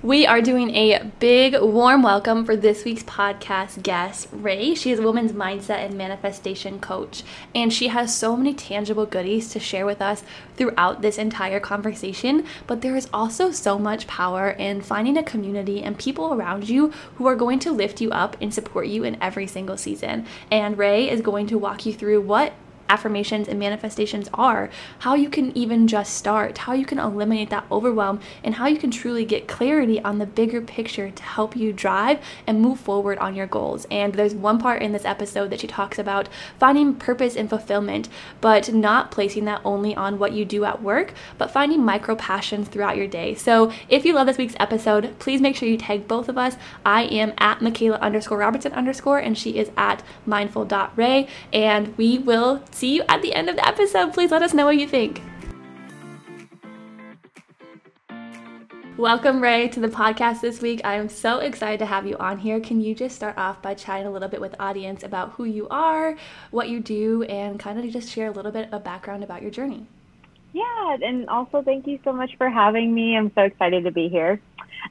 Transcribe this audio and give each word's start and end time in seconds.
We 0.00 0.28
are 0.28 0.40
doing 0.40 0.70
a 0.76 1.10
big 1.18 1.60
warm 1.60 2.04
welcome 2.04 2.44
for 2.44 2.54
this 2.54 2.84
week's 2.84 3.02
podcast 3.02 3.82
guest, 3.82 4.28
Ray. 4.30 4.76
She 4.76 4.92
is 4.92 5.00
a 5.00 5.02
woman's 5.02 5.32
mindset 5.32 5.84
and 5.84 5.98
manifestation 5.98 6.78
coach, 6.78 7.24
and 7.52 7.72
she 7.72 7.88
has 7.88 8.16
so 8.16 8.36
many 8.36 8.54
tangible 8.54 9.06
goodies 9.06 9.48
to 9.50 9.58
share 9.58 9.84
with 9.84 10.00
us 10.00 10.22
throughout 10.56 11.02
this 11.02 11.18
entire 11.18 11.58
conversation. 11.58 12.46
But 12.68 12.80
there 12.80 12.94
is 12.94 13.08
also 13.12 13.50
so 13.50 13.76
much 13.76 14.06
power 14.06 14.50
in 14.50 14.82
finding 14.82 15.18
a 15.18 15.22
community 15.24 15.82
and 15.82 15.98
people 15.98 16.32
around 16.32 16.68
you 16.68 16.92
who 17.16 17.26
are 17.26 17.34
going 17.34 17.58
to 17.58 17.72
lift 17.72 18.00
you 18.00 18.12
up 18.12 18.36
and 18.40 18.54
support 18.54 18.86
you 18.86 19.02
in 19.02 19.20
every 19.20 19.48
single 19.48 19.76
season. 19.76 20.26
And 20.48 20.78
Ray 20.78 21.10
is 21.10 21.22
going 21.22 21.48
to 21.48 21.58
walk 21.58 21.84
you 21.86 21.92
through 21.92 22.20
what 22.20 22.52
affirmations 22.88 23.48
and 23.48 23.58
manifestations 23.58 24.28
are, 24.34 24.70
how 25.00 25.14
you 25.14 25.28
can 25.28 25.56
even 25.56 25.86
just 25.86 26.14
start, 26.14 26.58
how 26.58 26.72
you 26.72 26.84
can 26.84 26.98
eliminate 26.98 27.50
that 27.50 27.66
overwhelm, 27.70 28.20
and 28.42 28.54
how 28.56 28.66
you 28.66 28.78
can 28.78 28.90
truly 28.90 29.24
get 29.24 29.48
clarity 29.48 30.00
on 30.02 30.18
the 30.18 30.26
bigger 30.26 30.60
picture 30.60 31.10
to 31.10 31.22
help 31.22 31.56
you 31.56 31.72
drive 31.72 32.18
and 32.46 32.60
move 32.60 32.80
forward 32.80 33.18
on 33.18 33.34
your 33.34 33.46
goals. 33.46 33.86
And 33.90 34.14
there's 34.14 34.34
one 34.34 34.58
part 34.58 34.82
in 34.82 34.92
this 34.92 35.04
episode 35.04 35.50
that 35.50 35.60
she 35.60 35.66
talks 35.66 35.98
about 35.98 36.28
finding 36.58 36.94
purpose 36.94 37.36
and 37.36 37.48
fulfillment, 37.48 38.08
but 38.40 38.72
not 38.72 39.10
placing 39.10 39.44
that 39.46 39.60
only 39.64 39.94
on 39.94 40.18
what 40.18 40.32
you 40.32 40.44
do 40.44 40.64
at 40.64 40.82
work, 40.82 41.12
but 41.36 41.50
finding 41.50 41.84
micro 41.84 42.16
passions 42.16 42.68
throughout 42.68 42.96
your 42.96 43.06
day. 43.06 43.34
So 43.34 43.72
if 43.88 44.04
you 44.04 44.14
love 44.14 44.26
this 44.26 44.38
week's 44.38 44.56
episode, 44.58 45.18
please 45.18 45.40
make 45.40 45.56
sure 45.56 45.68
you 45.68 45.76
tag 45.76 46.08
both 46.08 46.28
of 46.28 46.38
us. 46.38 46.56
I 46.84 47.02
am 47.04 47.32
at 47.38 47.60
Michaela 47.60 47.96
underscore 47.96 48.38
Robertson 48.38 48.72
underscore, 48.72 49.18
and 49.18 49.36
she 49.36 49.58
is 49.58 49.70
at 49.76 50.02
mindful.ray, 50.26 51.28
and 51.52 51.96
we 51.96 52.18
will 52.18 52.62
see 52.78 52.94
you 52.94 53.02
at 53.08 53.22
the 53.22 53.34
end 53.34 53.48
of 53.48 53.56
the 53.56 53.66
episode. 53.66 54.12
Please 54.12 54.30
let 54.30 54.42
us 54.42 54.54
know 54.54 54.64
what 54.64 54.76
you 54.76 54.86
think. 54.86 55.20
Welcome, 58.96 59.40
Ray, 59.40 59.68
to 59.68 59.80
the 59.80 59.88
podcast 59.88 60.40
this 60.40 60.60
week. 60.60 60.80
I 60.84 60.94
am 60.94 61.08
so 61.08 61.38
excited 61.38 61.78
to 61.78 61.86
have 61.86 62.06
you 62.06 62.16
on 62.18 62.38
here. 62.38 62.58
Can 62.60 62.80
you 62.80 62.94
just 62.94 63.14
start 63.14 63.38
off 63.38 63.62
by 63.62 63.74
chatting 63.74 64.06
a 64.06 64.10
little 64.10 64.28
bit 64.28 64.40
with 64.40 64.56
audience 64.58 65.04
about 65.04 65.32
who 65.32 65.44
you 65.44 65.68
are, 65.68 66.16
what 66.50 66.68
you 66.68 66.80
do, 66.80 67.22
and 67.24 67.60
kind 67.60 67.78
of 67.78 67.88
just 67.92 68.10
share 68.10 68.28
a 68.28 68.32
little 68.32 68.50
bit 68.50 68.72
of 68.72 68.82
background 68.82 69.22
about 69.22 69.42
your 69.42 69.52
journey? 69.52 69.86
Yeah, 70.52 70.96
and 71.02 71.28
also 71.28 71.62
thank 71.62 71.86
you 71.86 72.00
so 72.02 72.12
much 72.12 72.36
for 72.38 72.48
having 72.48 72.92
me. 72.92 73.16
I'm 73.16 73.30
so 73.34 73.42
excited 73.42 73.84
to 73.84 73.92
be 73.92 74.08
here. 74.08 74.40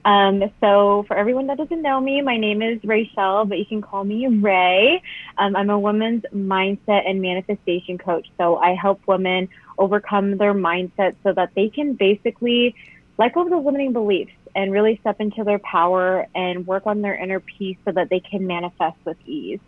Um, 0.06 0.44
so, 0.62 1.06
for 1.08 1.18
everyone 1.18 1.48
that 1.48 1.58
doesn't 1.58 1.82
know 1.82 2.00
me, 2.00 2.22
my 2.22 2.38
name 2.38 2.62
is 2.62 2.84
Rachel, 2.84 3.46
but 3.46 3.58
you 3.58 3.66
can 3.66 3.82
call 3.82 4.04
me 4.04 4.28
Ray. 4.28 5.02
Um, 5.38 5.56
I'm 5.56 5.70
a 5.70 5.80
women's 5.80 6.24
mindset 6.34 7.10
and 7.10 7.22
manifestation 7.22 7.98
coach. 7.98 8.28
So, 8.38 8.58
I 8.58 8.74
help 8.74 9.02
women 9.08 9.50
overcome 9.78 10.38
their 10.38 10.54
mindset 10.54 11.16
so 11.24 11.34
that 11.34 11.52
they 11.56 11.70
can 11.70 11.94
basically 11.94 12.76
let 13.18 13.34
go 13.34 13.42
of 13.42 13.50
the 13.50 13.58
limiting 13.58 13.94
beliefs 13.94 14.32
and 14.56 14.72
really 14.72 14.98
step 15.02 15.20
into 15.20 15.44
their 15.44 15.60
power 15.60 16.26
and 16.34 16.66
work 16.66 16.88
on 16.88 17.02
their 17.02 17.16
inner 17.16 17.40
peace 17.40 17.78
so 17.86 17.92
that 17.92 18.10
they 18.10 18.20
can 18.20 18.48
manifest 18.48 18.98
with 19.06 19.18
ease. 19.26 19.60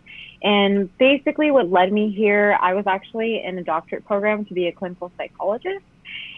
And 0.42 0.96
basically, 0.98 1.50
what 1.50 1.70
led 1.70 1.92
me 1.92 2.10
here, 2.10 2.56
I 2.60 2.74
was 2.74 2.86
actually 2.86 3.42
in 3.44 3.58
a 3.58 3.62
doctorate 3.62 4.06
program 4.06 4.44
to 4.46 4.54
be 4.54 4.66
a 4.68 4.72
clinical 4.72 5.12
psychologist, 5.18 5.84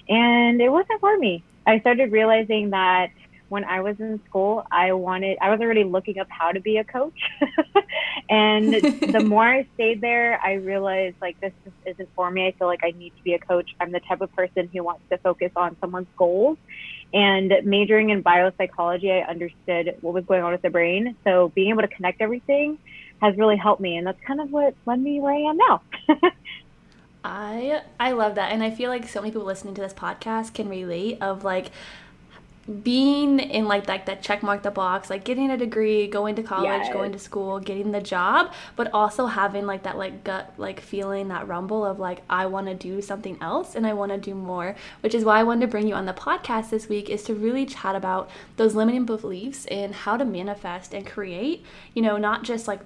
and 0.09 0.60
it 0.60 0.71
wasn't 0.71 1.00
for 1.00 1.16
me. 1.16 1.44
I 1.66 1.78
started 1.81 2.10
realizing 2.10 2.71
that 2.71 3.10
when 3.52 3.64
I 3.64 3.82
was 3.82 4.00
in 4.00 4.18
school, 4.24 4.66
I 4.72 4.94
wanted, 4.94 5.36
I 5.42 5.50
was 5.50 5.60
already 5.60 5.84
looking 5.84 6.18
up 6.18 6.26
how 6.30 6.52
to 6.52 6.60
be 6.60 6.78
a 6.78 6.84
coach. 6.84 7.20
and 8.30 8.72
the 8.72 9.22
more 9.28 9.46
I 9.46 9.66
stayed 9.74 10.00
there, 10.00 10.40
I 10.42 10.54
realized 10.54 11.16
like 11.20 11.38
this 11.38 11.52
just 11.62 11.76
isn't 11.84 12.08
for 12.16 12.30
me. 12.30 12.46
I 12.46 12.52
feel 12.52 12.66
like 12.66 12.80
I 12.82 12.92
need 12.92 13.14
to 13.14 13.22
be 13.22 13.34
a 13.34 13.38
coach. 13.38 13.68
I'm 13.78 13.92
the 13.92 14.00
type 14.00 14.22
of 14.22 14.34
person 14.34 14.70
who 14.72 14.82
wants 14.82 15.02
to 15.10 15.18
focus 15.18 15.52
on 15.54 15.76
someone's 15.82 16.06
goals. 16.16 16.56
And 17.12 17.52
majoring 17.64 18.08
in 18.08 18.22
biopsychology, 18.22 19.22
I 19.22 19.30
understood 19.30 19.98
what 20.00 20.14
was 20.14 20.24
going 20.24 20.42
on 20.42 20.52
with 20.52 20.62
the 20.62 20.70
brain. 20.70 21.14
So 21.22 21.52
being 21.54 21.68
able 21.68 21.82
to 21.82 21.88
connect 21.88 22.22
everything 22.22 22.78
has 23.20 23.36
really 23.36 23.58
helped 23.58 23.82
me. 23.82 23.98
And 23.98 24.06
that's 24.06 24.20
kind 24.26 24.41
of 24.41 24.50
what 24.50 24.74
led 24.86 24.98
me 24.98 25.20
where 25.20 25.34
I 25.34 25.50
am 25.50 25.58
now. 25.58 25.82
I 27.24 27.82
I 28.00 28.12
love 28.12 28.34
that 28.34 28.50
and 28.50 28.64
I 28.64 28.70
feel 28.70 28.91
like 28.91 29.08
so 29.08 29.20
many 29.20 29.30
people 29.30 29.46
listening 29.46 29.74
to 29.74 29.80
this 29.80 29.92
podcast 29.92 30.54
can 30.54 30.68
relate 30.68 31.18
of 31.20 31.44
like 31.44 31.70
being 32.84 33.40
in 33.40 33.66
like 33.66 33.86
that 33.86 34.06
that 34.06 34.22
check 34.22 34.40
mark 34.40 34.62
the 34.62 34.70
box 34.70 35.10
like 35.10 35.24
getting 35.24 35.50
a 35.50 35.56
degree 35.56 36.06
going 36.06 36.36
to 36.36 36.44
college 36.44 36.64
yes. 36.64 36.92
going 36.92 37.10
to 37.10 37.18
school 37.18 37.58
getting 37.58 37.90
the 37.90 38.00
job 38.00 38.52
but 38.76 38.88
also 38.94 39.26
having 39.26 39.66
like 39.66 39.82
that 39.82 39.98
like 39.98 40.22
gut 40.22 40.52
like 40.58 40.78
feeling 40.78 41.26
that 41.26 41.46
rumble 41.48 41.84
of 41.84 41.98
like 41.98 42.22
i 42.30 42.46
want 42.46 42.68
to 42.68 42.74
do 42.74 43.02
something 43.02 43.36
else 43.40 43.74
and 43.74 43.84
i 43.84 43.92
want 43.92 44.12
to 44.12 44.18
do 44.18 44.32
more 44.32 44.76
which 45.00 45.12
is 45.12 45.24
why 45.24 45.40
i 45.40 45.42
wanted 45.42 45.60
to 45.60 45.66
bring 45.66 45.88
you 45.88 45.94
on 45.94 46.06
the 46.06 46.12
podcast 46.12 46.70
this 46.70 46.88
week 46.88 47.10
is 47.10 47.24
to 47.24 47.34
really 47.34 47.66
chat 47.66 47.96
about 47.96 48.30
those 48.56 48.76
limiting 48.76 49.04
beliefs 49.04 49.66
and 49.66 49.92
how 49.92 50.16
to 50.16 50.24
manifest 50.24 50.94
and 50.94 51.04
create 51.04 51.64
you 51.94 52.02
know 52.02 52.16
not 52.16 52.44
just 52.44 52.68
like 52.68 52.80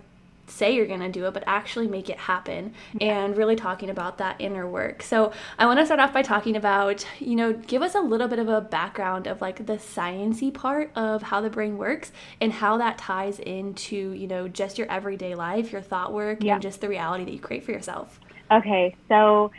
say 0.46 0.74
you're 0.74 0.86
going 0.86 1.00
to 1.00 1.10
do 1.10 1.26
it, 1.26 1.34
but 1.34 1.44
actually 1.46 1.88
make 1.88 2.08
it 2.08 2.18
happen 2.18 2.72
and 3.00 3.36
really 3.36 3.56
talking 3.56 3.90
about 3.90 4.18
that 4.18 4.36
inner 4.38 4.66
work. 4.66 5.02
So, 5.02 5.32
I 5.58 5.66
want 5.66 5.78
to 5.80 5.84
start 5.86 6.00
off 6.00 6.12
by 6.12 6.22
talking 6.22 6.56
about, 6.56 7.06
you 7.18 7.36
know, 7.36 7.52
give 7.52 7.82
us 7.82 7.94
a 7.94 8.00
little 8.00 8.28
bit 8.28 8.38
of 8.38 8.48
a 8.48 8.60
background 8.60 9.26
of 9.26 9.40
like 9.40 9.66
the 9.66 9.74
sciency 9.74 10.52
part 10.52 10.90
of 10.94 11.22
how 11.22 11.40
the 11.40 11.50
brain 11.50 11.78
works 11.78 12.12
and 12.40 12.52
how 12.52 12.78
that 12.78 12.98
ties 12.98 13.38
into, 13.38 14.12
you 14.12 14.26
know, 14.26 14.48
just 14.48 14.78
your 14.78 14.90
everyday 14.90 15.34
life, 15.34 15.72
your 15.72 15.82
thought 15.82 16.12
work, 16.12 16.42
yeah. 16.42 16.54
and 16.54 16.62
just 16.62 16.80
the 16.80 16.88
reality 16.88 17.24
that 17.24 17.32
you 17.32 17.40
create 17.40 17.64
for 17.64 17.72
yourself. 17.72 18.20
Okay. 18.50 18.94
So, 19.08 19.50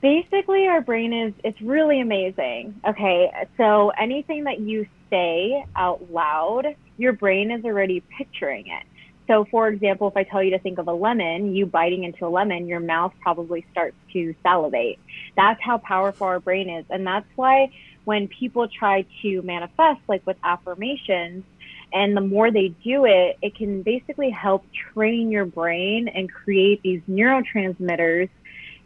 basically 0.00 0.66
our 0.66 0.80
brain 0.80 1.12
is 1.12 1.32
it's 1.44 1.60
really 1.62 2.00
amazing. 2.00 2.80
Okay. 2.86 3.30
So, 3.56 3.90
anything 3.90 4.44
that 4.44 4.60
you 4.60 4.86
say 5.10 5.64
out 5.76 6.10
loud, 6.10 6.76
your 6.98 7.12
brain 7.12 7.50
is 7.50 7.64
already 7.64 8.00
picturing 8.00 8.66
it. 8.66 8.84
So, 9.28 9.44
for 9.50 9.68
example, 9.68 10.08
if 10.08 10.16
I 10.16 10.24
tell 10.24 10.42
you 10.42 10.50
to 10.50 10.58
think 10.58 10.78
of 10.78 10.88
a 10.88 10.92
lemon, 10.92 11.54
you 11.54 11.64
biting 11.66 12.04
into 12.04 12.26
a 12.26 12.28
lemon, 12.28 12.66
your 12.66 12.80
mouth 12.80 13.12
probably 13.20 13.64
starts 13.70 13.96
to 14.12 14.34
salivate. 14.42 14.98
That's 15.36 15.60
how 15.62 15.78
powerful 15.78 16.26
our 16.26 16.40
brain 16.40 16.68
is. 16.68 16.84
And 16.90 17.06
that's 17.06 17.26
why 17.36 17.70
when 18.04 18.26
people 18.28 18.66
try 18.68 19.06
to 19.22 19.42
manifest, 19.42 20.00
like 20.08 20.26
with 20.26 20.36
affirmations, 20.42 21.44
and 21.92 22.16
the 22.16 22.20
more 22.20 22.50
they 22.50 22.68
do 22.82 23.04
it, 23.04 23.38
it 23.42 23.54
can 23.54 23.82
basically 23.82 24.30
help 24.30 24.64
train 24.92 25.30
your 25.30 25.44
brain 25.44 26.08
and 26.08 26.30
create 26.32 26.82
these 26.82 27.02
neurotransmitters 27.08 28.30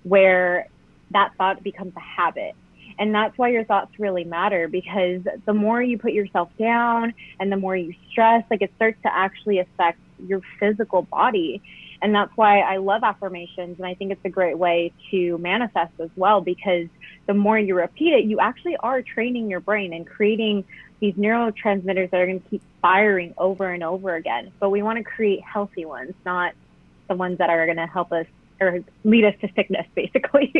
where 0.02 0.66
that 1.12 1.32
thought 1.38 1.62
becomes 1.62 1.94
a 1.96 2.00
habit. 2.00 2.54
And 2.98 3.14
that's 3.14 3.36
why 3.38 3.50
your 3.50 3.64
thoughts 3.64 3.92
really 3.98 4.24
matter 4.24 4.68
because 4.68 5.20
the 5.44 5.54
more 5.54 5.82
you 5.82 5.98
put 5.98 6.12
yourself 6.12 6.50
down 6.58 7.14
and 7.38 7.52
the 7.52 7.56
more 7.56 7.76
you 7.76 7.94
stress, 8.10 8.44
like 8.50 8.62
it 8.62 8.72
starts 8.76 8.98
to 9.02 9.14
actually 9.14 9.58
affect 9.58 9.98
your 10.24 10.40
physical 10.58 11.02
body. 11.02 11.62
And 12.02 12.14
that's 12.14 12.30
why 12.36 12.60
I 12.60 12.76
love 12.76 13.02
affirmations. 13.02 13.78
And 13.78 13.86
I 13.86 13.94
think 13.94 14.12
it's 14.12 14.24
a 14.24 14.30
great 14.30 14.58
way 14.58 14.92
to 15.10 15.38
manifest 15.38 15.92
as 15.98 16.10
well, 16.16 16.40
because 16.40 16.88
the 17.26 17.34
more 17.34 17.58
you 17.58 17.74
repeat 17.74 18.12
it, 18.12 18.24
you 18.24 18.38
actually 18.40 18.76
are 18.76 19.02
training 19.02 19.50
your 19.50 19.60
brain 19.60 19.92
and 19.92 20.06
creating 20.06 20.64
these 21.00 21.14
neurotransmitters 21.14 22.10
that 22.10 22.20
are 22.20 22.26
going 22.26 22.40
to 22.40 22.48
keep 22.48 22.62
firing 22.80 23.34
over 23.36 23.70
and 23.70 23.82
over 23.82 24.14
again. 24.14 24.52
But 24.58 24.70
we 24.70 24.82
want 24.82 24.98
to 24.98 25.04
create 25.04 25.42
healthy 25.42 25.84
ones, 25.84 26.14
not 26.24 26.54
the 27.08 27.14
ones 27.14 27.38
that 27.38 27.50
are 27.50 27.64
going 27.66 27.76
to 27.76 27.86
help 27.86 28.12
us 28.12 28.26
or 28.60 28.80
lead 29.04 29.24
us 29.24 29.34
to 29.40 29.48
sickness, 29.54 29.86
basically. 29.94 30.52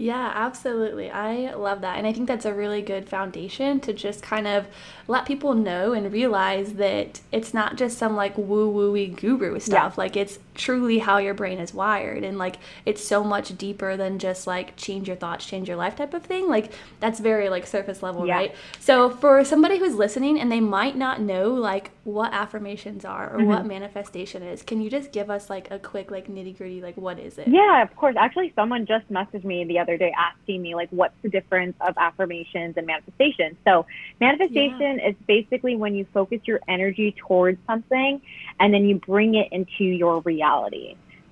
Yeah, 0.00 0.32
absolutely. 0.34 1.10
I 1.10 1.52
love 1.52 1.82
that. 1.82 1.98
And 1.98 2.06
I 2.06 2.14
think 2.14 2.26
that's 2.26 2.46
a 2.46 2.54
really 2.54 2.80
good 2.80 3.06
foundation 3.06 3.80
to 3.80 3.92
just 3.92 4.22
kind 4.22 4.46
of 4.46 4.66
let 5.06 5.26
people 5.26 5.52
know 5.52 5.92
and 5.92 6.10
realize 6.10 6.72
that 6.74 7.20
it's 7.32 7.52
not 7.52 7.76
just 7.76 7.98
some 7.98 8.16
like 8.16 8.38
woo 8.38 8.70
woo 8.70 9.06
guru 9.08 9.60
stuff. 9.60 9.92
Yeah. 9.92 10.02
Like 10.02 10.16
it's 10.16 10.38
truly 10.60 10.98
how 10.98 11.16
your 11.16 11.32
brain 11.32 11.58
is 11.58 11.72
wired 11.72 12.22
and 12.22 12.36
like 12.36 12.56
it's 12.84 13.02
so 13.02 13.24
much 13.24 13.56
deeper 13.56 13.96
than 13.96 14.18
just 14.18 14.46
like 14.46 14.76
change 14.76 15.08
your 15.08 15.16
thoughts 15.16 15.46
change 15.46 15.66
your 15.66 15.76
life 15.76 15.96
type 15.96 16.12
of 16.12 16.22
thing 16.22 16.48
like 16.48 16.70
that's 17.00 17.18
very 17.18 17.48
like 17.48 17.66
surface 17.66 18.02
level 18.02 18.26
yeah. 18.26 18.34
right 18.36 18.54
so 18.78 19.08
for 19.08 19.42
somebody 19.44 19.78
who's 19.78 19.94
listening 19.94 20.38
and 20.38 20.52
they 20.52 20.60
might 20.60 20.96
not 20.96 21.20
know 21.20 21.48
like 21.52 21.90
what 22.04 22.32
affirmations 22.34 23.04
are 23.04 23.34
or 23.34 23.38
mm-hmm. 23.38 23.48
what 23.48 23.66
manifestation 23.66 24.42
is 24.42 24.62
can 24.62 24.82
you 24.82 24.90
just 24.90 25.12
give 25.12 25.30
us 25.30 25.48
like 25.48 25.70
a 25.70 25.78
quick 25.78 26.10
like 26.10 26.28
nitty 26.28 26.56
gritty 26.56 26.82
like 26.82 26.96
what 26.96 27.18
is 27.18 27.38
it 27.38 27.48
yeah 27.48 27.82
of 27.82 27.94
course 27.96 28.14
actually 28.18 28.52
someone 28.54 28.84
just 28.84 29.08
messaged 29.10 29.44
me 29.44 29.64
the 29.64 29.78
other 29.78 29.96
day 29.96 30.12
asking 30.16 30.60
me 30.60 30.74
like 30.74 30.90
what's 30.90 31.14
the 31.22 31.28
difference 31.30 31.76
of 31.80 31.94
affirmations 31.96 32.74
and 32.76 32.86
manifestation 32.86 33.56
so 33.66 33.86
manifestation 34.20 34.98
yeah. 34.98 35.08
is 35.08 35.14
basically 35.26 35.74
when 35.76 35.94
you 35.94 36.06
focus 36.12 36.40
your 36.44 36.60
energy 36.68 37.14
towards 37.26 37.58
something 37.66 38.20
and 38.58 38.74
then 38.74 38.84
you 38.84 38.96
bring 38.96 39.34
it 39.34 39.48
into 39.52 39.84
your 39.84 40.20
reality. 40.20 40.49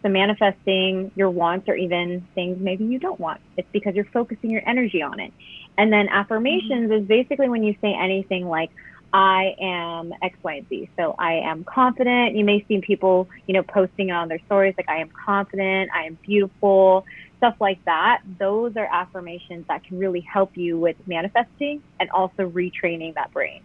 So 0.03 0.09
manifesting 0.09 1.11
your 1.17 1.31
wants 1.31 1.69
or 1.69 1.75
even 1.75 2.27
things 2.35 2.59
maybe 2.61 2.85
you 2.85 2.99
don't 2.99 3.19
want. 3.19 3.41
It's 3.57 3.69
because 3.73 3.95
you're 3.95 4.05
focusing 4.07 4.51
your 4.51 4.63
energy 4.67 5.03
on 5.03 5.19
it. 5.19 5.33
And 5.77 5.93
then 5.93 6.09
affirmations 6.09 6.91
mm-hmm. 6.91 7.03
is 7.03 7.05
basically 7.07 7.49
when 7.49 7.63
you 7.63 7.75
say 7.81 7.95
anything 7.95 8.47
like, 8.47 8.71
I 9.13 9.55
am 9.61 10.13
X, 10.23 10.37
Y, 10.43 10.55
and 10.57 10.69
Z. 10.69 10.91
So 10.97 11.15
I 11.19 11.35
am 11.35 11.65
confident. 11.65 12.37
You 12.37 12.45
may 12.45 12.65
see 12.69 12.81
people, 12.81 13.29
you 13.47 13.55
know, 13.55 13.63
posting 13.63 14.11
on 14.11 14.29
their 14.29 14.41
stories 14.47 14.75
like, 14.77 14.89
I 14.89 14.99
am 14.99 15.09
confident, 15.09 15.91
I 15.95 16.05
am 16.05 16.19
beautiful, 16.23 17.07
stuff 17.39 17.57
like 17.59 17.83
that. 17.87 18.21
Those 18.39 18.77
are 18.77 18.87
affirmations 18.87 19.67
that 19.69 19.85
can 19.85 19.99
really 19.99 20.21
help 20.21 20.57
you 20.57 20.79
with 20.79 20.97
manifesting 21.07 21.83
and 21.99 22.11
also 22.11 22.49
retraining 22.51 23.15
that 23.15 23.33
brain. 23.33 23.63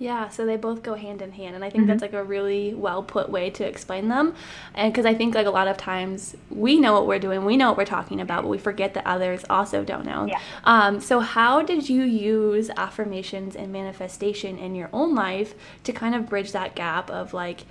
Yeah, 0.00 0.28
so 0.28 0.46
they 0.46 0.56
both 0.56 0.84
go 0.84 0.94
hand 0.94 1.22
in 1.22 1.32
hand, 1.32 1.56
and 1.56 1.64
I 1.64 1.70
think 1.70 1.82
mm-hmm. 1.82 1.90
that's 1.90 2.02
like 2.02 2.12
a 2.12 2.22
really 2.22 2.72
well 2.72 3.02
put 3.02 3.28
way 3.28 3.50
to 3.50 3.66
explain 3.66 4.08
them. 4.08 4.34
And 4.74 4.92
because 4.92 5.04
I 5.04 5.12
think 5.12 5.34
like 5.34 5.46
a 5.46 5.50
lot 5.50 5.66
of 5.66 5.76
times 5.76 6.36
we 6.50 6.78
know 6.78 6.92
what 6.92 7.08
we're 7.08 7.18
doing, 7.18 7.44
we 7.44 7.56
know 7.56 7.70
what 7.70 7.78
we're 7.78 7.84
talking 7.84 8.20
about, 8.20 8.42
but 8.42 8.48
we 8.48 8.58
forget 8.58 8.94
that 8.94 9.04
others 9.04 9.44
also 9.50 9.82
don't 9.82 10.06
know. 10.06 10.26
Yeah. 10.26 10.40
Um, 10.62 11.00
so 11.00 11.18
how 11.18 11.62
did 11.62 11.88
you 11.88 12.04
use 12.04 12.70
affirmations 12.76 13.56
and 13.56 13.72
manifestation 13.72 14.56
in 14.56 14.76
your 14.76 14.88
own 14.92 15.16
life 15.16 15.54
to 15.82 15.92
kind 15.92 16.14
of 16.14 16.28
bridge 16.28 16.52
that 16.52 16.76
gap 16.76 17.10
of 17.10 17.34
like 17.34 17.64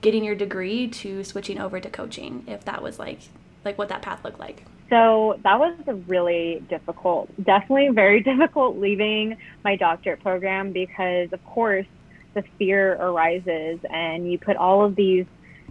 getting 0.00 0.22
your 0.22 0.36
degree 0.36 0.86
to 0.88 1.24
switching 1.24 1.58
over 1.58 1.80
to 1.80 1.90
coaching, 1.90 2.44
if 2.46 2.64
that 2.64 2.80
was 2.80 3.00
like 3.00 3.18
like 3.64 3.76
what 3.76 3.88
that 3.88 4.02
path 4.02 4.24
looked 4.24 4.38
like? 4.38 4.62
So 4.88 5.40
that 5.42 5.58
was 5.58 5.76
a 5.86 5.94
really 5.94 6.64
difficult, 6.68 7.28
definitely 7.42 7.88
very 7.92 8.20
difficult 8.22 8.78
leaving 8.78 9.36
my 9.64 9.76
doctorate 9.76 10.22
program 10.22 10.72
because, 10.72 11.32
of 11.32 11.44
course, 11.44 11.86
the 12.34 12.44
fear 12.58 12.94
arises 12.94 13.80
and 13.90 14.30
you 14.30 14.38
put 14.38 14.56
all 14.56 14.84
of 14.84 14.94
these 14.94 15.26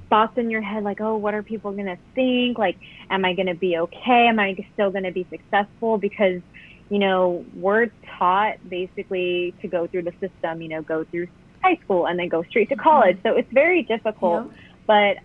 thoughts 0.09 0.37
in 0.37 0.49
your 0.49 0.61
head 0.61 0.83
like, 0.83 0.99
oh, 0.99 1.15
what 1.15 1.33
are 1.33 1.43
people 1.43 1.71
going 1.71 1.85
to 1.85 1.97
think? 2.13 2.57
Like, 2.57 2.77
am 3.09 3.23
I 3.23 3.33
going 3.33 3.47
to 3.47 3.55
be 3.55 3.77
okay? 3.77 4.27
Am 4.27 4.39
I 4.39 4.55
still 4.73 4.91
going 4.91 5.03
to 5.03 5.11
be 5.11 5.25
successful? 5.29 5.97
Because, 5.97 6.41
you 6.89 6.99
know, 6.99 7.45
we're 7.55 7.91
taught 8.17 8.57
basically 8.67 9.53
to 9.61 9.67
go 9.67 9.87
through 9.87 10.03
the 10.03 10.13
system, 10.19 10.61
you 10.61 10.69
know, 10.69 10.81
go 10.81 11.03
through 11.05 11.27
high 11.63 11.77
school 11.83 12.07
and 12.07 12.19
then 12.19 12.27
go 12.27 12.43
straight 12.43 12.69
to 12.69 12.75
college. 12.75 13.17
Mm-hmm. 13.17 13.27
So 13.27 13.37
it's 13.37 13.51
very 13.51 13.83
difficult. 13.83 14.51
But 14.85 15.17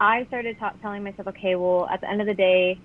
I 0.00 0.24
started 0.26 0.58
ta- 0.58 0.74
telling 0.80 1.02
myself, 1.02 1.28
okay, 1.28 1.56
well, 1.56 1.88
at 1.90 2.00
the 2.00 2.10
end 2.10 2.20
of 2.20 2.26
the 2.26 2.34
day, 2.34 2.78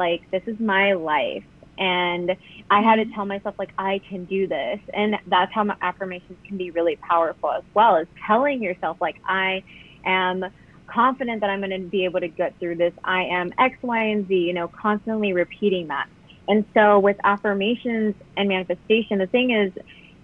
like 0.00 0.28
this 0.30 0.42
is 0.46 0.58
my 0.58 0.94
life 0.94 1.44
and 1.80 2.36
I 2.70 2.82
had 2.82 2.96
to 2.96 3.02
mm-hmm. 3.02 3.14
tell 3.14 3.24
myself 3.24 3.54
like 3.58 3.72
I 3.78 4.00
can 4.08 4.26
do 4.26 4.46
this, 4.46 4.78
and 4.92 5.16
that's 5.26 5.52
how 5.52 5.64
my 5.64 5.76
affirmations 5.80 6.38
can 6.46 6.56
be 6.58 6.70
really 6.70 6.96
powerful 6.96 7.50
as 7.50 7.64
well 7.74 7.96
as 7.96 8.06
telling 8.26 8.62
yourself 8.62 8.98
like 9.00 9.16
I 9.26 9.64
am 10.04 10.44
confident 10.86 11.40
that 11.40 11.50
I'm 11.50 11.60
going 11.60 11.70
to 11.70 11.88
be 11.88 12.04
able 12.04 12.20
to 12.20 12.28
get 12.28 12.58
through 12.60 12.76
this. 12.76 12.92
I 13.02 13.24
am 13.24 13.52
X, 13.58 13.78
Y, 13.82 14.02
and 14.04 14.28
Z. 14.28 14.34
You 14.34 14.52
know, 14.52 14.68
constantly 14.68 15.32
repeating 15.32 15.88
that. 15.88 16.08
And 16.48 16.64
so 16.74 16.98
with 16.98 17.16
affirmations 17.24 18.14
and 18.36 18.48
manifestation, 18.48 19.18
the 19.18 19.26
thing 19.26 19.50
is, 19.50 19.72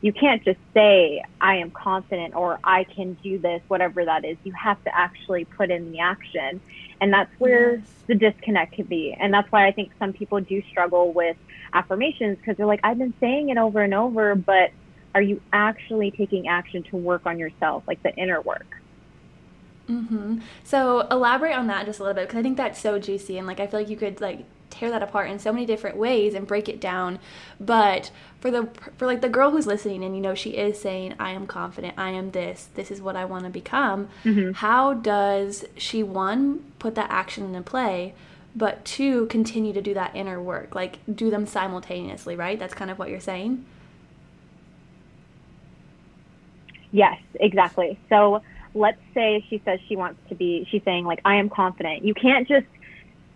you 0.01 0.13
can't 0.13 0.45
just 0.45 0.59
say 0.75 1.23
I 1.41 1.57
am 1.57 1.71
confident 1.71 2.35
or 2.35 2.59
I 2.63 2.85
can 2.85 3.15
do 3.23 3.39
this, 3.39 3.63
whatever 3.69 4.05
that 4.05 4.25
is. 4.25 4.37
You 4.45 4.53
have 4.53 4.83
to 4.85 4.97
actually 4.97 5.45
put 5.45 5.71
in 5.71 5.93
the 5.93 6.01
action. 6.01 6.61
And 7.01 7.13
that's 7.13 7.31
where 7.39 7.77
yes. 7.77 7.87
the 8.07 8.15
disconnect 8.15 8.75
can 8.75 8.87
be. 8.87 9.17
And 9.19 9.33
that's 9.33 9.51
why 9.51 9.67
I 9.67 9.73
think 9.73 9.93
some 9.99 10.13
people 10.13 10.41
do 10.41 10.63
struggle 10.71 11.13
with 11.13 11.37
affirmations 11.73 12.39
because 12.39 12.57
they're 12.57 12.67
like, 12.67 12.81
I've 12.85 12.99
been 12.99 13.15
saying 13.21 13.49
it 13.49 13.59
over 13.59 13.83
and 13.83 13.95
over, 13.95 14.35
but 14.35 14.71
are 15.15 15.23
you 15.23 15.41
actually 15.53 16.11
taking 16.11 16.49
action 16.49 16.83
to 16.85 16.97
work 16.97 17.27
on 17.27 17.39
yourself, 17.39 17.85
like 17.87 18.03
the 18.03 18.15
inner 18.17 18.41
work? 18.41 18.67
Mm-hmm. 19.89 20.41
So 20.65 21.07
elaborate 21.09 21.57
on 21.57 21.69
that 21.69 21.87
just 21.87 22.01
a 22.01 22.03
little 22.03 22.15
bit 22.15 22.29
because 22.29 22.41
I 22.41 22.43
think 22.43 22.57
that's 22.57 22.81
so 22.81 22.99
juicy 22.99 23.39
and 23.39 23.47
like 23.47 23.61
I 23.61 23.67
feel 23.67 23.81
like 23.81 23.89
you 23.89 23.97
could 23.97 24.21
like 24.21 24.45
tear 24.71 24.91
that 24.91 25.03
apart 25.03 25.31
in 25.31 25.39
so 25.39 25.53
many 25.53 25.65
different 25.65 25.97
ways 25.97 26.35
and 26.35 26.47
break 26.47 26.69
it 26.69 26.81
down. 26.81 27.19
But 27.61 28.11
for 28.41 28.51
the 28.51 28.69
for 28.97 29.07
like 29.07 29.21
the 29.21 29.29
girl 29.29 29.51
who's 29.51 29.67
listening 29.67 30.05
and 30.05 30.15
you 30.15 30.21
know 30.21 30.35
she 30.35 30.51
is 30.51 30.81
saying 30.81 31.15
i 31.19 31.31
am 31.31 31.47
confident. 31.47 31.95
I 31.97 32.11
am 32.11 32.31
this. 32.33 32.69
This 32.75 32.91
is 32.91 33.01
what 33.01 33.17
i 33.17 33.25
want 33.25 33.45
to 33.45 33.51
become 33.51 34.09
mm-hmm. 34.25 34.53
how 34.53 34.95
does 34.95 35.65
she 35.77 36.03
one 36.03 36.73
put 36.79 36.95
that 36.97 37.11
action 37.11 37.45
into 37.45 37.63
play 37.63 38.15
but 38.55 38.85
two 38.85 39.27
continue 39.27 39.73
to 39.73 39.83
do 39.83 39.95
that 39.95 40.15
inner 40.15 40.41
work 40.41 40.75
like 40.75 40.99
do 41.13 41.31
them 41.31 41.47
simultaneously 41.47 42.37
right? 42.37 42.59
That's 42.59 42.75
kind 42.75 42.91
of 42.91 42.99
what 42.99 43.09
you're 43.09 43.21
saying? 43.21 43.65
Yes 46.93 47.19
exactly. 47.41 47.99
So 48.09 48.43
let's 48.77 49.01
say 49.15 49.45
she 49.49 49.61
says 49.65 49.81
she 49.89 49.97
wants 49.97 50.21
to 50.29 50.35
be 50.35 50.67
she's 50.71 50.83
saying 50.85 51.05
like 51.05 51.21
i 51.25 51.37
am 51.37 51.49
confident. 51.49 52.05
You 52.05 52.15
can't 52.15 52.47
just 52.47 52.67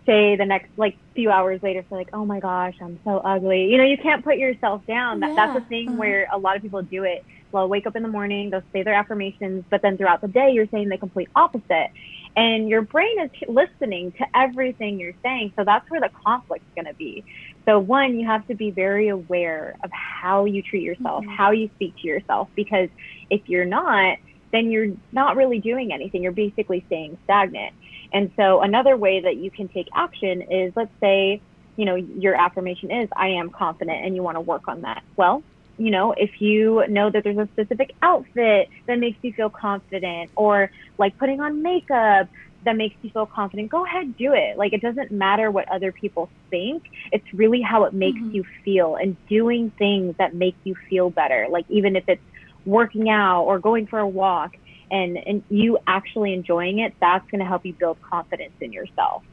say 0.05 0.35
the 0.35 0.45
next 0.45 0.69
like 0.77 0.97
few 1.13 1.29
hours 1.29 1.61
later 1.61 1.83
say 1.89 1.95
like 1.95 2.09
oh 2.13 2.25
my 2.25 2.39
gosh 2.39 2.75
i'm 2.81 2.99
so 3.03 3.17
ugly. 3.17 3.65
You 3.65 3.77
know 3.77 3.83
you 3.83 3.97
can't 3.97 4.23
put 4.23 4.37
yourself 4.37 4.85
down. 4.85 5.19
That, 5.19 5.29
yeah. 5.29 5.35
that's 5.35 5.59
the 5.59 5.65
thing 5.67 5.89
uh-huh. 5.89 5.97
where 5.97 6.27
a 6.31 6.37
lot 6.37 6.55
of 6.55 6.61
people 6.61 6.81
do 6.81 7.03
it. 7.03 7.25
They'll 7.51 7.67
wake 7.67 7.85
up 7.85 7.95
in 7.95 8.03
the 8.03 8.09
morning 8.09 8.49
they'll 8.49 8.63
say 8.71 8.83
their 8.83 8.93
affirmations 8.93 9.65
but 9.69 9.81
then 9.81 9.97
throughout 9.97 10.21
the 10.21 10.27
day 10.27 10.51
you're 10.51 10.67
saying 10.67 10.89
the 10.89 10.97
complete 10.97 11.29
opposite. 11.35 11.91
And 12.33 12.69
your 12.69 12.81
brain 12.81 13.19
is 13.19 13.29
listening 13.49 14.13
to 14.13 14.25
everything 14.33 15.01
you're 15.01 15.19
saying. 15.21 15.51
So 15.57 15.65
that's 15.65 15.89
where 15.89 15.99
the 15.99 16.09
conflict's 16.23 16.65
going 16.75 16.85
to 16.85 16.93
be. 16.93 17.25
So 17.65 17.77
one 17.77 18.17
you 18.19 18.25
have 18.25 18.47
to 18.47 18.55
be 18.55 18.71
very 18.71 19.09
aware 19.09 19.75
of 19.83 19.91
how 19.91 20.45
you 20.45 20.61
treat 20.61 20.83
yourself 20.83 21.23
mm-hmm. 21.23 21.35
how 21.35 21.51
you 21.51 21.69
speak 21.75 21.95
to 22.01 22.07
yourself 22.07 22.47
because 22.55 22.89
if 23.29 23.41
you're 23.47 23.65
not 23.65 24.17
then 24.51 24.69
you're 24.69 24.89
not 25.11 25.35
really 25.35 25.59
doing 25.59 25.91
anything 25.93 26.23
you're 26.23 26.31
basically 26.31 26.83
staying 26.87 27.17
stagnant 27.23 27.73
and 28.13 28.31
so 28.35 28.61
another 28.61 28.97
way 28.97 29.21
that 29.21 29.37
you 29.37 29.51
can 29.51 29.67
take 29.67 29.87
action 29.93 30.41
is 30.41 30.73
let's 30.75 30.91
say, 30.99 31.41
you 31.77 31.85
know, 31.85 31.95
your 31.95 32.35
affirmation 32.35 32.91
is 32.91 33.09
I 33.15 33.29
am 33.29 33.49
confident 33.49 34.05
and 34.05 34.15
you 34.15 34.23
want 34.23 34.35
to 34.35 34.41
work 34.41 34.67
on 34.67 34.81
that. 34.81 35.03
Well, 35.15 35.43
you 35.77 35.91
know, 35.91 36.11
if 36.11 36.41
you 36.41 36.85
know 36.89 37.09
that 37.09 37.23
there's 37.23 37.37
a 37.37 37.47
specific 37.53 37.95
outfit 38.01 38.69
that 38.85 38.99
makes 38.99 39.17
you 39.21 39.33
feel 39.33 39.49
confident 39.49 40.29
or 40.35 40.69
like 40.97 41.17
putting 41.17 41.39
on 41.39 41.61
makeup 41.61 42.27
that 42.63 42.75
makes 42.75 42.95
you 43.01 43.09
feel 43.09 43.25
confident, 43.25 43.69
go 43.69 43.85
ahead, 43.85 44.15
do 44.17 44.33
it. 44.33 44.57
Like 44.57 44.73
it 44.73 44.81
doesn't 44.81 45.11
matter 45.11 45.49
what 45.49 45.67
other 45.69 45.91
people 45.91 46.29
think. 46.49 46.91
It's 47.11 47.33
really 47.33 47.61
how 47.61 47.85
it 47.85 47.93
makes 47.93 48.19
mm-hmm. 48.19 48.35
you 48.35 48.45
feel 48.63 48.97
and 48.97 49.15
doing 49.27 49.71
things 49.71 50.15
that 50.17 50.35
make 50.35 50.55
you 50.63 50.75
feel 50.75 51.09
better. 51.09 51.47
Like 51.49 51.65
even 51.69 51.95
if 51.95 52.03
it's 52.07 52.21
working 52.65 53.09
out 53.09 53.43
or 53.43 53.59
going 53.59 53.87
for 53.87 53.99
a 53.99 54.07
walk, 54.07 54.51
and, 54.89 55.17
and 55.25 55.43
you 55.49 55.77
actually 55.87 56.33
enjoying 56.33 56.79
it, 56.79 56.93
that's 57.01 57.25
going 57.31 57.39
to 57.39 57.47
help 57.47 57.65
you 57.65 57.75
build 57.79 57.97
confidence 58.09 58.53
in 58.59 58.71
yourself. 58.73 59.23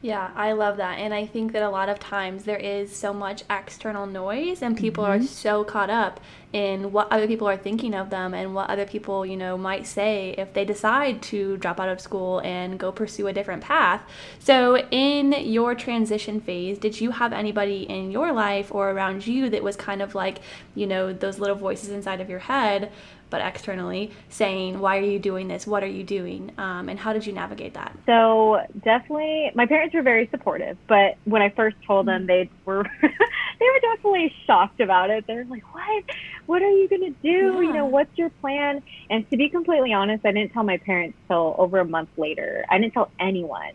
Yeah, 0.00 0.30
I 0.36 0.52
love 0.52 0.76
that. 0.76 1.00
And 1.00 1.12
I 1.12 1.26
think 1.26 1.50
that 1.52 1.62
a 1.64 1.70
lot 1.70 1.88
of 1.88 1.98
times 1.98 2.44
there 2.44 2.56
is 2.56 2.94
so 2.94 3.12
much 3.12 3.42
external 3.50 4.06
noise 4.06 4.62
and 4.62 4.76
people 4.76 5.02
mm-hmm. 5.02 5.24
are 5.24 5.26
so 5.26 5.64
caught 5.64 5.90
up 5.90 6.20
in 6.52 6.92
what 6.92 7.10
other 7.10 7.26
people 7.26 7.48
are 7.48 7.56
thinking 7.56 7.94
of 7.94 8.08
them 8.08 8.32
and 8.32 8.54
what 8.54 8.70
other 8.70 8.86
people, 8.86 9.26
you 9.26 9.36
know, 9.36 9.58
might 9.58 9.88
say 9.88 10.36
if 10.38 10.54
they 10.54 10.64
decide 10.64 11.20
to 11.20 11.56
drop 11.56 11.80
out 11.80 11.88
of 11.88 12.00
school 12.00 12.38
and 12.44 12.78
go 12.78 12.92
pursue 12.92 13.26
a 13.26 13.32
different 13.32 13.60
path. 13.60 14.00
So, 14.38 14.78
in 14.92 15.32
your 15.32 15.74
transition 15.74 16.40
phase, 16.40 16.78
did 16.78 17.00
you 17.00 17.10
have 17.10 17.32
anybody 17.32 17.82
in 17.82 18.12
your 18.12 18.32
life 18.32 18.72
or 18.72 18.90
around 18.90 19.26
you 19.26 19.50
that 19.50 19.64
was 19.64 19.74
kind 19.74 20.00
of 20.00 20.14
like, 20.14 20.38
you 20.76 20.86
know, 20.86 21.12
those 21.12 21.40
little 21.40 21.56
voices 21.56 21.90
inside 21.90 22.20
of 22.20 22.30
your 22.30 22.38
head 22.38 22.92
but 23.30 23.40
externally 23.40 24.10
saying 24.28 24.78
why 24.78 24.98
are 24.98 25.02
you 25.02 25.18
doing 25.18 25.48
this? 25.48 25.66
What 25.66 25.82
are 25.82 25.88
you 25.88 26.04
doing? 26.04 26.52
Um, 26.58 26.88
and 26.88 26.98
how 26.98 27.12
did 27.12 27.26
you 27.26 27.32
navigate 27.32 27.74
that? 27.74 27.96
So 28.06 28.60
definitely 28.84 29.50
my 29.54 29.66
parents 29.66 29.94
were 29.94 30.02
very 30.02 30.28
supportive 30.30 30.76
but 30.86 31.16
when 31.24 31.42
i 31.42 31.48
first 31.50 31.76
told 31.86 32.06
them 32.06 32.26
they 32.26 32.50
were 32.64 32.84
they 33.02 33.66
were 33.66 33.80
definitely 33.80 34.34
shocked 34.46 34.80
about 34.80 35.10
it. 35.10 35.26
They're 35.26 35.44
like 35.44 35.74
what? 35.74 36.04
What 36.46 36.62
are 36.62 36.70
you 36.70 36.88
going 36.88 37.02
to 37.02 37.14
do 37.22 37.28
yeah. 37.28 37.60
you 37.60 37.72
know 37.72 37.86
what's 37.86 38.16
your 38.16 38.30
plan? 38.30 38.82
And 39.10 39.28
to 39.30 39.36
be 39.36 39.48
completely 39.48 39.92
honest 39.92 40.24
i 40.24 40.32
didn't 40.32 40.52
tell 40.52 40.64
my 40.64 40.78
parents 40.78 41.18
till 41.26 41.54
over 41.58 41.78
a 41.78 41.84
month 41.84 42.10
later. 42.16 42.64
I 42.68 42.78
didn't 42.78 42.94
tell 42.94 43.10
anyone. 43.18 43.72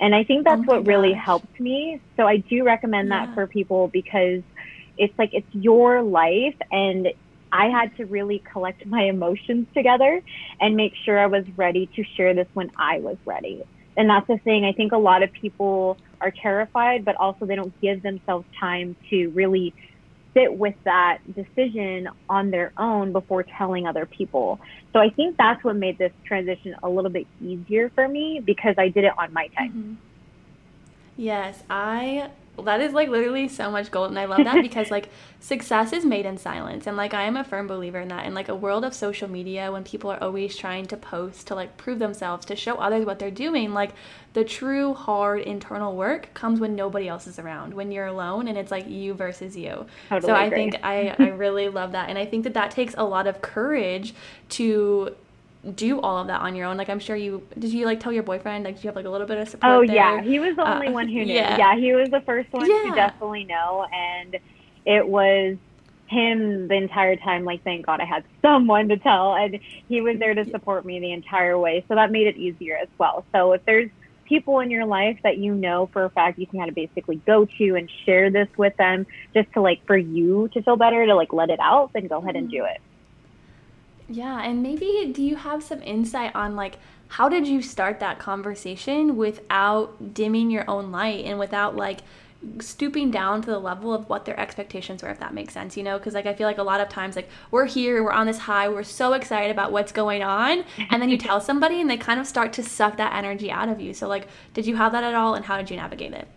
And 0.00 0.14
i 0.14 0.24
think 0.24 0.44
that's 0.44 0.62
oh 0.62 0.64
what 0.64 0.84
gosh. 0.84 0.88
really 0.88 1.12
helped 1.12 1.60
me. 1.60 2.00
So 2.16 2.26
i 2.26 2.38
do 2.38 2.64
recommend 2.64 3.08
yeah. 3.08 3.26
that 3.26 3.34
for 3.34 3.46
people 3.46 3.88
because 3.88 4.42
it's 4.98 5.16
like 5.18 5.34
it's 5.34 5.54
your 5.54 6.02
life 6.02 6.56
and 6.70 7.08
I 7.56 7.70
had 7.70 7.96
to 7.96 8.04
really 8.04 8.42
collect 8.52 8.84
my 8.84 9.04
emotions 9.04 9.66
together 9.72 10.20
and 10.60 10.76
make 10.76 10.92
sure 11.04 11.18
I 11.18 11.26
was 11.26 11.44
ready 11.56 11.88
to 11.96 12.04
share 12.16 12.34
this 12.34 12.46
when 12.52 12.70
I 12.76 12.98
was 12.98 13.16
ready. 13.24 13.64
And 13.96 14.10
that's 14.10 14.26
the 14.26 14.36
thing. 14.36 14.66
I 14.66 14.72
think 14.72 14.92
a 14.92 14.98
lot 14.98 15.22
of 15.22 15.32
people 15.32 15.96
are 16.20 16.30
terrified, 16.30 17.06
but 17.06 17.16
also 17.16 17.46
they 17.46 17.56
don't 17.56 17.72
give 17.80 18.02
themselves 18.02 18.46
time 18.60 18.94
to 19.08 19.28
really 19.30 19.72
sit 20.34 20.52
with 20.52 20.74
that 20.84 21.20
decision 21.34 22.10
on 22.28 22.50
their 22.50 22.72
own 22.76 23.12
before 23.12 23.42
telling 23.42 23.86
other 23.86 24.04
people. 24.04 24.60
So 24.92 24.98
I 24.98 25.08
think 25.08 25.38
that's 25.38 25.64
what 25.64 25.76
made 25.76 25.96
this 25.96 26.12
transition 26.26 26.76
a 26.82 26.90
little 26.90 27.10
bit 27.10 27.26
easier 27.40 27.88
for 27.88 28.06
me 28.06 28.42
because 28.44 28.74
I 28.76 28.88
did 28.88 29.04
it 29.04 29.12
on 29.16 29.32
my 29.32 29.48
time. 29.48 29.70
Mm-hmm. 29.70 29.94
Yes, 31.16 31.62
I 31.70 32.28
that 32.64 32.80
is 32.80 32.92
like 32.92 33.08
literally 33.08 33.48
so 33.48 33.70
much 33.70 33.90
gold 33.90 34.08
and 34.10 34.18
i 34.18 34.24
love 34.24 34.44
that 34.44 34.62
because 34.62 34.90
like 34.90 35.08
success 35.40 35.92
is 35.92 36.04
made 36.04 36.26
in 36.26 36.38
silence 36.38 36.86
and 36.86 36.96
like 36.96 37.14
i 37.14 37.22
am 37.22 37.36
a 37.36 37.44
firm 37.44 37.66
believer 37.66 38.00
in 38.00 38.08
that 38.08 38.26
in 38.26 38.34
like 38.34 38.48
a 38.48 38.54
world 38.54 38.84
of 38.84 38.94
social 38.94 39.28
media 39.28 39.70
when 39.70 39.84
people 39.84 40.10
are 40.10 40.22
always 40.22 40.56
trying 40.56 40.86
to 40.86 40.96
post 40.96 41.46
to 41.46 41.54
like 41.54 41.76
prove 41.76 41.98
themselves 41.98 42.46
to 42.46 42.56
show 42.56 42.76
others 42.76 43.04
what 43.04 43.18
they're 43.18 43.30
doing 43.30 43.74
like 43.74 43.92
the 44.32 44.44
true 44.44 44.92
hard 44.92 45.40
internal 45.40 45.96
work 45.96 46.32
comes 46.34 46.60
when 46.60 46.74
nobody 46.74 47.08
else 47.08 47.26
is 47.26 47.38
around 47.38 47.72
when 47.72 47.90
you're 47.90 48.06
alone 48.06 48.48
and 48.48 48.58
it's 48.58 48.70
like 48.70 48.86
you 48.86 49.14
versus 49.14 49.56
you. 49.56 49.86
Totally 50.10 50.30
so 50.30 50.34
i 50.34 50.50
think 50.50 50.76
i 50.82 51.14
i 51.18 51.28
really 51.36 51.68
love 51.68 51.92
that 51.92 52.08
and 52.10 52.18
i 52.18 52.26
think 52.26 52.44
that 52.44 52.54
that 52.54 52.70
takes 52.70 52.94
a 52.98 53.04
lot 53.04 53.26
of 53.26 53.40
courage 53.40 54.14
to 54.50 55.14
do 55.74 56.00
all 56.00 56.18
of 56.18 56.26
that 56.28 56.40
on 56.40 56.54
your 56.54 56.66
own? 56.66 56.76
Like 56.76 56.88
I'm 56.88 56.98
sure 56.98 57.16
you 57.16 57.46
did 57.58 57.72
you 57.72 57.86
like 57.86 58.00
tell 58.00 58.12
your 58.12 58.22
boyfriend 58.22 58.64
like 58.64 58.76
do 58.76 58.82
you 58.82 58.88
have 58.88 58.96
like 58.96 59.06
a 59.06 59.10
little 59.10 59.26
bit 59.26 59.38
of 59.38 59.48
support? 59.48 59.72
Oh 59.72 59.86
there? 59.86 59.94
yeah, 59.94 60.22
he 60.22 60.38
was 60.38 60.56
the 60.56 60.68
only 60.68 60.88
uh, 60.88 60.92
one 60.92 61.08
who 61.08 61.14
knew. 61.24 61.34
Yeah. 61.34 61.56
yeah. 61.56 61.76
he 61.76 61.92
was 61.92 62.08
the 62.10 62.20
first 62.22 62.52
one 62.52 62.68
yeah. 62.68 62.90
to 62.90 62.94
definitely 62.94 63.44
know, 63.44 63.86
and 63.92 64.36
it 64.84 65.06
was 65.06 65.56
him 66.06 66.68
the 66.68 66.74
entire 66.74 67.16
time. 67.16 67.44
Like 67.44 67.64
thank 67.64 67.86
God 67.86 68.00
I 68.00 68.04
had 68.04 68.24
someone 68.42 68.88
to 68.88 68.96
tell, 68.96 69.34
and 69.34 69.58
he 69.88 70.00
was 70.00 70.18
there 70.18 70.34
to 70.34 70.44
support 70.50 70.84
me 70.84 71.00
the 71.00 71.12
entire 71.12 71.58
way. 71.58 71.84
So 71.88 71.94
that 71.94 72.10
made 72.10 72.26
it 72.26 72.36
easier 72.36 72.76
as 72.76 72.88
well. 72.98 73.24
So 73.32 73.52
if 73.52 73.64
there's 73.64 73.90
people 74.26 74.60
in 74.60 74.70
your 74.70 74.84
life 74.84 75.18
that 75.22 75.38
you 75.38 75.54
know 75.54 75.88
for 75.92 76.04
a 76.04 76.10
fact 76.10 76.38
you 76.38 76.46
can 76.46 76.58
kind 76.58 76.68
of 76.68 76.74
basically 76.74 77.16
go 77.26 77.46
to 77.58 77.76
and 77.76 77.90
share 78.04 78.30
this 78.30 78.48
with 78.56 78.76
them 78.76 79.06
just 79.34 79.52
to 79.52 79.60
like 79.60 79.84
for 79.86 79.96
you 79.96 80.48
to 80.52 80.60
feel 80.62 80.76
better 80.76 81.06
to 81.06 81.14
like 81.14 81.32
let 81.32 81.48
it 81.48 81.60
out 81.60 81.92
then 81.92 82.06
go 82.06 82.18
ahead 82.18 82.34
and 82.34 82.48
mm-hmm. 82.48 82.56
do 82.56 82.64
it 82.64 82.80
yeah, 84.08 84.42
and 84.42 84.62
maybe 84.62 85.10
do 85.12 85.22
you 85.22 85.36
have 85.36 85.62
some 85.62 85.82
insight 85.82 86.34
on 86.34 86.56
like 86.56 86.78
how 87.08 87.28
did 87.28 87.46
you 87.46 87.62
start 87.62 88.00
that 88.00 88.18
conversation 88.18 89.16
without 89.16 90.14
dimming 90.14 90.50
your 90.50 90.68
own 90.68 90.90
light 90.90 91.24
and 91.24 91.38
without 91.38 91.76
like 91.76 92.00
stooping 92.60 93.10
down 93.10 93.40
to 93.42 93.50
the 93.50 93.58
level 93.58 93.92
of 93.94 94.08
what 94.08 94.24
their 94.24 94.38
expectations 94.38 95.02
were 95.02 95.08
if 95.08 95.18
that 95.18 95.32
makes 95.34 95.54
sense 95.54 95.76
you 95.76 95.82
know? 95.82 95.98
Because 95.98 96.14
like 96.14 96.26
i 96.26 96.34
feel 96.34 96.46
like 96.46 96.58
a 96.58 96.62
lot 96.62 96.80
of 96.80 96.88
times 96.88 97.16
like 97.16 97.28
we're 97.50 97.66
here 97.66 98.02
we're 98.02 98.12
on 98.12 98.26
this 98.26 98.38
high 98.38 98.68
we're 98.68 98.82
so 98.82 99.12
excited 99.14 99.50
about 99.50 99.72
what's 99.72 99.92
going 99.92 100.22
on 100.22 100.64
and 100.90 101.00
then 101.00 101.08
you 101.08 101.18
tell 101.18 101.40
somebody 101.50 101.80
and 101.80 101.90
they 101.90 101.96
kind 101.96 102.20
of 102.20 102.26
start 102.26 102.52
to 102.54 102.62
suck 102.62 102.96
that 102.96 103.14
energy 103.14 103.50
out 103.50 103.68
of 103.68 103.80
you. 103.80 103.94
So 103.94 104.06
like 104.08 104.28
did 104.54 104.66
you 104.66 104.76
have 104.76 104.92
that 104.92 105.04
at 105.04 105.14
all 105.14 105.34
and 105.34 105.44
how 105.44 105.56
did 105.56 105.70
you 105.70 105.76
navigate 105.76 106.12
it? 106.12 106.28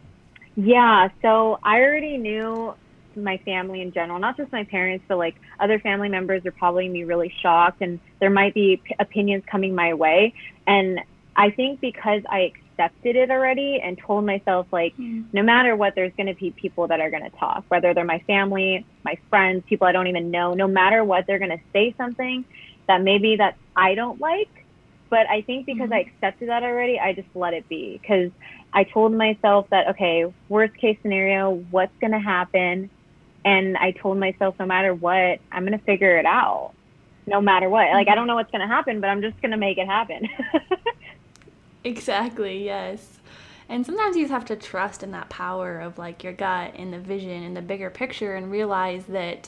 Yeah 0.56 1.10
so 1.22 1.60
i 1.64 1.80
already 1.80 2.18
knew 2.18 2.74
my 3.16 3.38
family 3.38 3.82
in 3.82 3.92
general, 3.92 4.20
not 4.20 4.38
just 4.38 4.52
my 4.52 4.64
parents, 4.64 5.06
but 5.08 5.18
like 5.18 5.36
other 5.60 5.80
family 5.80 6.10
members 6.10 6.46
are 6.46 6.52
probably 6.52 6.84
going 6.84 6.94
to 6.94 7.00
be 7.00 7.04
really 7.06 7.34
shocked 7.42 7.82
and 7.82 8.00
there 8.20 8.30
might 8.30 8.54
be 8.54 8.82
p- 8.84 8.96
opinions 9.00 9.44
coming 9.50 9.76
my 9.76 9.94
way. 9.94 10.34
And 10.68 11.00
I 11.36 11.52
think 11.52 11.80
because 11.80 12.22
I 12.30 12.52
accepted 12.80 13.16
it 13.16 13.30
already 13.30 13.80
and 13.82 13.98
told 13.98 14.26
myself 14.26 14.68
like 14.72 14.96
mm. 14.98 15.26
no 15.34 15.44
matter 15.44 15.76
what 15.76 15.96
there's 15.96 16.14
going 16.16 16.28
to 16.28 16.34
be 16.34 16.52
people 16.52 16.88
that 16.88 17.00
are 17.02 17.10
going 17.10 17.24
to 17.24 17.38
talk 17.38 17.64
whether 17.68 17.94
they're 17.94 18.06
my 18.06 18.20
family 18.20 18.86
my 19.04 19.18
friends 19.30 19.64
people 19.68 19.86
i 19.86 19.92
don't 19.92 20.08
even 20.08 20.32
know 20.32 20.54
no 20.54 20.68
matter 20.68 21.04
what 21.04 21.28
they're 21.28 21.40
going 21.40 21.52
to 21.52 21.64
say 21.74 21.94
something 21.98 22.46
that 22.88 23.02
maybe 23.02 23.36
that 23.36 23.58
i 23.76 23.96
don't 23.96 24.22
like 24.22 24.66
but 25.10 25.30
i 25.30 25.42
think 25.42 25.66
because 25.66 25.90
mm. 25.90 25.96
i 25.96 26.00
accepted 26.00 26.48
that 26.48 26.64
already 26.64 26.98
i 27.00 27.12
just 27.12 27.28
let 27.36 27.54
it 27.54 27.68
be 27.68 28.00
because 28.02 28.32
i 28.74 28.84
told 28.84 29.12
myself 29.12 29.68
that 29.70 29.90
okay 29.90 30.32
worst 30.48 30.76
case 30.78 30.98
scenario 31.02 31.56
what's 31.72 31.98
going 32.00 32.14
to 32.14 32.20
happen 32.20 32.90
and 33.46 33.78
I 33.78 33.92
told 33.92 34.18
myself, 34.18 34.56
no 34.60 34.66
matter 34.66 34.94
what, 34.94 35.40
I'm 35.52 35.66
going 35.66 35.78
to 35.78 35.86
figure 35.86 36.18
it 36.18 36.26
out. 36.26 36.74
No 37.26 37.42
matter 37.42 37.70
what. 37.70 37.90
Like, 37.90 38.08
I 38.08 38.12
mm-hmm. 38.12 38.16
don't 38.18 38.28
know 38.28 38.36
what's 38.36 38.52
going 38.52 38.62
to 38.62 38.68
happen, 38.68 39.02
but 39.02 39.08
I'm 39.08 39.22
just 39.22 39.40
going 39.42 39.52
to 39.52 39.58
make 39.58 39.78
it 39.78 39.88
happen. 39.88 40.28
exactly, 41.84 42.66
yes. 42.66 43.20
And 43.70 43.86
sometimes 43.86 44.16
you 44.16 44.24
just 44.24 44.34
have 44.34 44.46
to 44.46 44.56
trust 44.56 45.04
in 45.04 45.12
that 45.12 45.30
power 45.30 45.80
of 45.80 46.00
like 46.00 46.24
your 46.24 46.34
gut 46.34 46.74
and 46.76 46.92
the 46.92 46.98
vision 46.98 47.44
and 47.44 47.56
the 47.56 47.62
bigger 47.62 47.92
picture 47.92 48.36
and 48.36 48.52
realize 48.52 49.06
that 49.06 49.48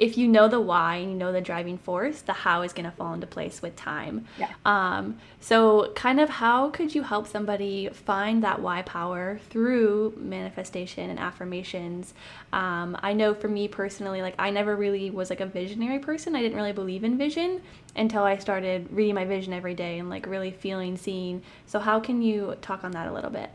if 0.00 0.16
you 0.16 0.26
know 0.26 0.48
the 0.48 0.58
why 0.58 0.96
and 0.96 1.12
you 1.12 1.16
know 1.16 1.30
the 1.30 1.42
driving 1.42 1.76
force, 1.76 2.22
the 2.22 2.32
how 2.32 2.62
is 2.62 2.72
going 2.72 2.90
to 2.90 2.96
fall 2.96 3.12
into 3.12 3.26
place 3.26 3.60
with 3.60 3.76
time. 3.76 4.26
Yeah. 4.38 4.48
Um, 4.64 5.18
so, 5.40 5.92
kind 5.94 6.18
of, 6.18 6.30
how 6.30 6.70
could 6.70 6.94
you 6.94 7.02
help 7.02 7.28
somebody 7.28 7.90
find 7.90 8.42
that 8.42 8.62
why 8.62 8.80
power 8.80 9.38
through 9.50 10.14
manifestation 10.16 11.10
and 11.10 11.18
affirmations? 11.18 12.14
Um, 12.50 12.96
I 13.02 13.12
know 13.12 13.34
for 13.34 13.48
me 13.48 13.68
personally, 13.68 14.22
like 14.22 14.34
I 14.38 14.50
never 14.50 14.74
really 14.74 15.10
was 15.10 15.28
like 15.28 15.40
a 15.40 15.46
visionary 15.46 15.98
person. 15.98 16.34
I 16.34 16.40
didn't 16.40 16.56
really 16.56 16.72
believe 16.72 17.04
in 17.04 17.18
vision 17.18 17.60
until 17.94 18.22
I 18.22 18.38
started 18.38 18.88
reading 18.90 19.14
my 19.14 19.26
vision 19.26 19.52
every 19.52 19.74
day 19.74 19.98
and 19.98 20.08
like 20.08 20.26
really 20.26 20.50
feeling, 20.50 20.96
seeing. 20.96 21.42
So, 21.66 21.78
how 21.78 22.00
can 22.00 22.22
you 22.22 22.56
talk 22.62 22.84
on 22.84 22.92
that 22.92 23.06
a 23.06 23.12
little 23.12 23.30
bit? 23.30 23.50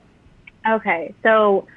Okay, 0.70 1.16
so 1.24 1.68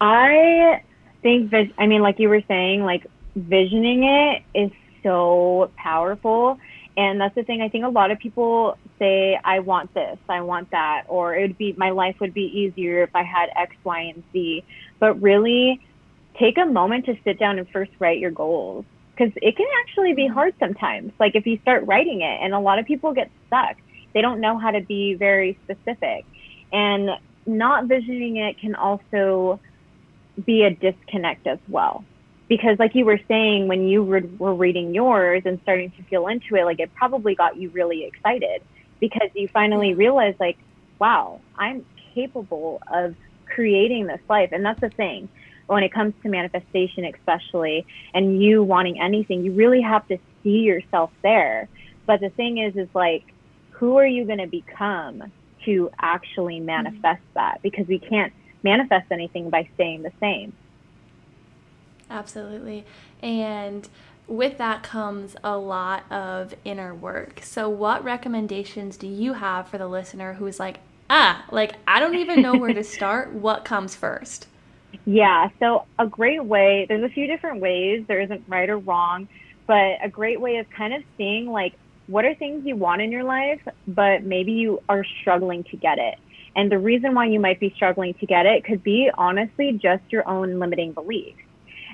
I 0.00 0.82
think 1.22 1.52
that 1.52 1.70
I 1.78 1.86
mean, 1.86 2.02
like 2.02 2.18
you 2.18 2.28
were 2.28 2.42
saying, 2.48 2.82
like 2.82 3.06
visioning 3.36 4.04
it 4.04 4.42
is 4.54 4.70
so 5.02 5.70
powerful. 5.76 6.58
And 6.96 7.20
that's 7.20 7.34
the 7.34 7.42
thing. 7.42 7.60
I 7.60 7.68
think 7.68 7.84
a 7.84 7.88
lot 7.88 8.10
of 8.10 8.18
people 8.18 8.78
say, 8.98 9.38
I 9.44 9.58
want 9.60 9.92
this, 9.92 10.18
I 10.28 10.40
want 10.40 10.70
that, 10.70 11.04
or 11.08 11.36
it 11.36 11.42
would 11.42 11.58
be, 11.58 11.74
my 11.76 11.90
life 11.90 12.16
would 12.20 12.32
be 12.32 12.44
easier 12.44 13.02
if 13.02 13.14
I 13.14 13.22
had 13.22 13.50
X, 13.54 13.76
Y, 13.84 14.00
and 14.00 14.24
Z. 14.32 14.64
But 14.98 15.20
really, 15.20 15.80
take 16.38 16.56
a 16.56 16.64
moment 16.64 17.04
to 17.06 17.16
sit 17.22 17.38
down 17.38 17.58
and 17.58 17.68
first 17.68 17.92
write 17.98 18.18
your 18.18 18.30
goals 18.30 18.86
because 19.14 19.32
it 19.42 19.56
can 19.56 19.66
actually 19.82 20.14
be 20.14 20.26
hard 20.26 20.54
sometimes. 20.58 21.12
Like 21.20 21.34
if 21.34 21.46
you 21.46 21.58
start 21.60 21.84
writing 21.86 22.22
it, 22.22 22.38
and 22.42 22.54
a 22.54 22.60
lot 22.60 22.78
of 22.78 22.86
people 22.86 23.12
get 23.12 23.30
stuck, 23.46 23.76
they 24.14 24.22
don't 24.22 24.40
know 24.40 24.58
how 24.58 24.70
to 24.70 24.80
be 24.80 25.14
very 25.14 25.58
specific. 25.64 26.24
And 26.72 27.10
not 27.46 27.86
visioning 27.86 28.38
it 28.38 28.58
can 28.58 28.74
also 28.74 29.60
be 30.44 30.62
a 30.64 30.70
disconnect 30.70 31.46
as 31.46 31.58
well 31.68 32.04
because 32.48 32.78
like 32.78 32.94
you 32.94 33.04
were 33.04 33.20
saying 33.28 33.68
when 33.68 33.88
you 33.88 34.04
were, 34.04 34.22
were 34.38 34.54
reading 34.54 34.94
yours 34.94 35.42
and 35.44 35.60
starting 35.62 35.90
to 35.92 36.02
feel 36.04 36.26
into 36.28 36.54
it 36.54 36.64
like 36.64 36.80
it 36.80 36.94
probably 36.94 37.34
got 37.34 37.56
you 37.56 37.68
really 37.70 38.04
excited 38.04 38.62
because 39.00 39.28
you 39.34 39.48
finally 39.48 39.94
realized 39.94 40.38
like 40.40 40.58
wow 40.98 41.40
i'm 41.56 41.84
capable 42.14 42.80
of 42.90 43.14
creating 43.46 44.06
this 44.06 44.20
life. 44.28 44.50
And 44.52 44.64
that's 44.64 44.80
the 44.80 44.90
thing. 44.90 45.28
When 45.66 45.82
it 45.82 45.92
comes 45.92 46.14
to 46.22 46.28
manifestation 46.28 47.04
especially 47.04 47.86
and 48.14 48.40
you 48.40 48.62
wanting 48.62 49.00
anything 49.00 49.44
you 49.44 49.52
really 49.52 49.80
have 49.80 50.06
to 50.08 50.18
see 50.42 50.60
yourself 50.60 51.10
there. 51.22 51.68
But 52.06 52.20
the 52.20 52.30
thing 52.30 52.58
is 52.58 52.76
is 52.76 52.88
like 52.94 53.24
who 53.70 53.96
are 53.96 54.06
you 54.06 54.24
going 54.24 54.38
to 54.38 54.46
become 54.46 55.32
to 55.64 55.90
actually 55.98 56.60
manifest 56.60 57.20
mm-hmm. 57.20 57.34
that? 57.34 57.62
Because 57.62 57.86
we 57.88 57.98
can't 57.98 58.32
manifest 58.62 59.10
anything 59.10 59.50
by 59.50 59.68
staying 59.74 60.02
the 60.02 60.12
same 60.20 60.52
Absolutely. 62.10 62.84
And 63.22 63.88
with 64.26 64.58
that 64.58 64.82
comes 64.82 65.36
a 65.44 65.56
lot 65.56 66.10
of 66.10 66.54
inner 66.64 66.94
work. 66.94 67.40
So, 67.42 67.68
what 67.68 68.02
recommendations 68.04 68.96
do 68.96 69.06
you 69.06 69.34
have 69.34 69.68
for 69.68 69.78
the 69.78 69.86
listener 69.86 70.34
who's 70.34 70.58
like, 70.58 70.80
ah, 71.08 71.44
like 71.50 71.74
I 71.86 72.00
don't 72.00 72.16
even 72.16 72.42
know 72.42 72.56
where 72.56 72.72
to 72.72 72.84
start? 72.96 73.32
what 73.32 73.64
comes 73.64 73.94
first? 73.94 74.48
Yeah, 75.04 75.50
so 75.60 75.84
a 75.98 76.06
great 76.06 76.44
way, 76.44 76.86
there's 76.88 77.04
a 77.04 77.12
few 77.12 77.26
different 77.26 77.60
ways, 77.60 78.04
there 78.08 78.20
isn't 78.20 78.44
right 78.48 78.68
or 78.68 78.78
wrong, 78.78 79.28
but 79.66 79.98
a 80.02 80.08
great 80.10 80.40
way 80.40 80.52
is 80.52 80.66
kind 80.76 80.94
of 80.94 81.02
seeing 81.16 81.46
like 81.46 81.74
what 82.06 82.24
are 82.24 82.34
things 82.34 82.64
you 82.64 82.76
want 82.76 83.02
in 83.02 83.12
your 83.12 83.24
life, 83.24 83.60
but 83.86 84.22
maybe 84.22 84.52
you 84.52 84.80
are 84.88 85.04
struggling 85.20 85.64
to 85.64 85.76
get 85.76 85.98
it. 85.98 86.18
And 86.54 86.72
the 86.72 86.78
reason 86.78 87.14
why 87.14 87.26
you 87.26 87.38
might 87.38 87.60
be 87.60 87.72
struggling 87.76 88.14
to 88.14 88.26
get 88.26 88.46
it 88.46 88.64
could 88.64 88.82
be 88.82 89.10
honestly 89.18 89.72
just 89.72 90.02
your 90.10 90.26
own 90.26 90.58
limiting 90.58 90.92
beliefs. 90.92 91.36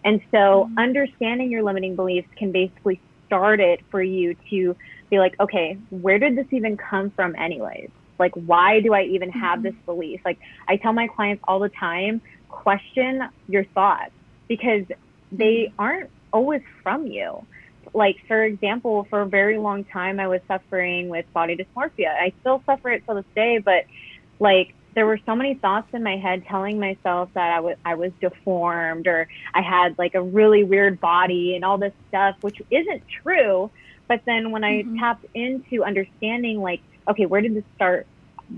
And 0.04 0.21
so 0.30 0.37
mm-hmm. 0.37 0.78
understanding 0.78 1.50
your 1.50 1.62
limiting 1.62 1.97
beliefs 1.97 2.28
can 2.37 2.52
basically 2.52 3.00
start 3.26 3.61
it 3.61 3.80
for 3.90 4.02
you 4.02 4.37
to 4.50 4.76
be 5.11 5.18
like, 5.18 5.38
okay, 5.40 5.78
where 5.90 6.18
did 6.18 6.37
this 6.37 6.47
even 6.50 6.76
come 6.76 7.11
from 7.11 7.35
anyways? 7.37 7.90
Like, 8.18 8.32
why 8.35 8.80
do 8.80 8.92
I 8.92 9.02
even 9.04 9.30
have 9.30 9.59
mm-hmm. 9.59 9.64
this 9.64 9.75
belief? 9.87 10.21
Like, 10.25 10.38
I 10.68 10.76
tell 10.76 10.92
my 10.92 11.09
clients 11.09 11.42
all 11.47 11.59
the 11.59 11.68
time, 11.68 12.21
question 12.49 13.23
your 13.49 13.64
thoughts 13.64 14.12
because 14.49 14.85
they 15.30 15.66
mm-hmm. 15.68 15.80
aren't 15.80 16.11
always 16.32 16.62
from 16.82 17.06
you. 17.06 17.44
Like, 17.94 18.16
for 18.26 18.42
example, 18.42 19.06
for 19.11 19.23
a 19.23 19.26
very 19.26 19.59
long 19.59 19.85
time, 19.85 20.18
I 20.18 20.28
was 20.28 20.40
suffering 20.49 21.09
with 21.09 21.30
body 21.32 21.56
dysmorphia. 21.56 22.09
I 22.09 22.32
still 22.40 22.62
suffer 22.64 22.90
it 22.90 23.06
to 23.06 23.14
this 23.14 23.25
day, 23.35 23.59
but 23.59 23.85
like, 24.38 24.75
there 24.94 25.06
were 25.06 25.18
so 25.25 25.34
many 25.34 25.54
thoughts 25.54 25.88
in 25.92 26.02
my 26.02 26.16
head 26.16 26.44
telling 26.46 26.78
myself 26.78 27.30
that 27.34 27.50
I 27.50 27.61
was 27.61 27.76
I 27.84 27.94
was 27.94 28.12
deformed 28.20 29.06
or 29.06 29.28
I 29.54 29.62
had 29.62 29.99
like 29.99 30.14
a 30.14 30.22
really 30.22 30.64
weird 30.64 31.00
body 31.00 31.54
and 31.54 31.64
all 31.64 31.78
this 31.78 31.94
stuff, 32.08 32.37
which 32.42 32.61
isn't 32.70 33.02
true. 33.22 33.70
But 34.08 34.22
then 34.26 34.50
when 34.50 34.64
I 34.64 34.82
mm-hmm. 34.82 34.99
tapped 34.99 35.25
into 35.34 35.84
understanding, 35.84 36.61
like, 36.61 36.82
okay, 37.08 37.26
where 37.26 37.40
did 37.40 37.54
this 37.54 37.64
start? 37.76 38.06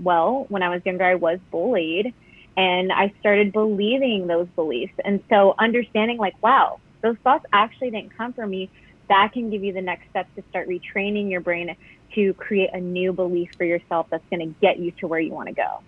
Well, 0.03 0.45
when 0.49 0.63
I 0.63 0.69
was 0.69 0.81
younger, 0.85 1.05
I 1.05 1.15
was 1.15 1.39
bullied, 1.51 2.13
and 2.57 2.91
I 2.91 3.13
started 3.21 3.53
believing 3.53 4.27
those 4.27 4.47
beliefs. 4.55 4.93
And 5.05 5.23
so 5.29 5.55
understanding, 5.57 6.17
like, 6.17 6.41
wow, 6.43 6.79
those 7.01 7.15
thoughts 7.23 7.45
actually 7.53 7.91
didn't 7.91 8.17
come 8.17 8.33
from 8.33 8.49
me. 8.49 8.69
That 9.07 9.31
can 9.33 9.49
give 9.49 9.63
you 9.63 9.71
the 9.71 9.81
next 9.81 10.09
step 10.09 10.27
to 10.35 10.43
start 10.49 10.67
retraining 10.67 11.29
your 11.29 11.41
brain 11.41 11.75
to 12.15 12.33
create 12.33 12.71
a 12.73 12.79
new 12.81 13.13
belief 13.13 13.51
for 13.55 13.63
yourself 13.63 14.07
that's 14.09 14.25
going 14.29 14.39
to 14.39 14.59
get 14.59 14.79
you 14.79 14.91
to 14.99 15.07
where 15.07 15.19
you 15.19 15.31
want 15.31 15.47
to 15.47 15.53
go. 15.53 15.81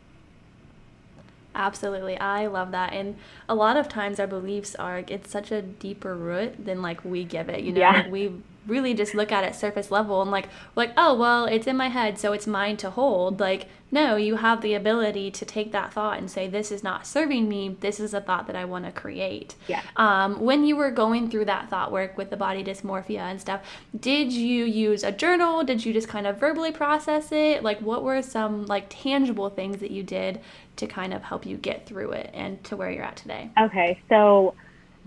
Absolutely. 1.57 2.17
I 2.19 2.45
love 2.45 2.71
that. 2.71 2.93
And 2.93 3.17
a 3.49 3.55
lot 3.55 3.77
of 3.77 3.89
times 3.89 4.19
our 4.19 4.27
beliefs 4.27 4.75
are 4.75 5.03
it's 5.07 5.31
such 5.31 5.51
a 5.51 5.61
deeper 5.61 6.15
root 6.15 6.63
than 6.65 6.81
like 6.83 7.03
we 7.03 7.23
give 7.25 7.49
it. 7.49 7.61
You 7.63 7.73
know, 7.73 7.79
yeah. 7.81 7.91
like 7.93 8.11
we 8.11 8.31
really 8.67 8.93
just 8.93 9.15
look 9.15 9.31
at 9.31 9.43
it 9.43 9.55
surface 9.55 9.89
level 9.89 10.21
and 10.21 10.29
like 10.29 10.49
like 10.75 10.91
oh 10.97 11.13
well 11.15 11.45
it's 11.45 11.67
in 11.67 11.77
my 11.77 11.87
head 11.89 12.19
so 12.19 12.33
it's 12.33 12.47
mine 12.47 12.77
to 12.77 12.89
hold. 12.89 13.39
Like 13.39 13.67
no 13.89 14.15
you 14.15 14.35
have 14.35 14.61
the 14.61 14.73
ability 14.73 15.31
to 15.31 15.45
take 15.45 15.71
that 15.71 15.93
thought 15.93 16.17
and 16.17 16.29
say 16.29 16.47
this 16.47 16.71
is 16.71 16.83
not 16.83 17.07
serving 17.07 17.47
me. 17.47 17.77
This 17.79 17.99
is 17.99 18.13
a 18.13 18.21
thought 18.21 18.47
that 18.47 18.55
i 18.55 18.65
want 18.65 18.85
to 18.85 18.91
create. 18.91 19.55
Yeah. 19.67 19.81
Um, 19.95 20.41
when 20.41 20.65
you 20.65 20.75
were 20.75 20.91
going 20.91 21.29
through 21.29 21.45
that 21.45 21.69
thought 21.69 21.91
work 21.91 22.17
with 22.17 22.29
the 22.29 22.37
body 22.37 22.63
dysmorphia 22.63 23.19
and 23.19 23.39
stuff 23.39 23.61
did 23.97 24.31
you 24.31 24.65
use 24.65 25.03
a 25.03 25.11
journal? 25.11 25.63
Did 25.63 25.85
you 25.85 25.93
just 25.93 26.07
kind 26.07 26.27
of 26.27 26.39
verbally 26.39 26.71
process 26.71 27.31
it? 27.31 27.63
Like 27.63 27.79
what 27.79 28.03
were 28.03 28.21
some 28.21 28.65
like 28.65 28.85
tangible 28.89 29.49
things 29.49 29.79
that 29.79 29.91
you 29.91 30.03
did 30.03 30.41
to 30.75 30.87
kind 30.87 31.13
of 31.13 31.23
help 31.23 31.45
you 31.45 31.57
get 31.57 31.87
through 31.87 32.11
it 32.11 32.29
and 32.33 32.63
to 32.65 32.75
where 32.75 32.91
you're 32.91 33.03
at 33.03 33.15
today? 33.15 33.49
Okay 33.59 33.99
so 34.09 34.53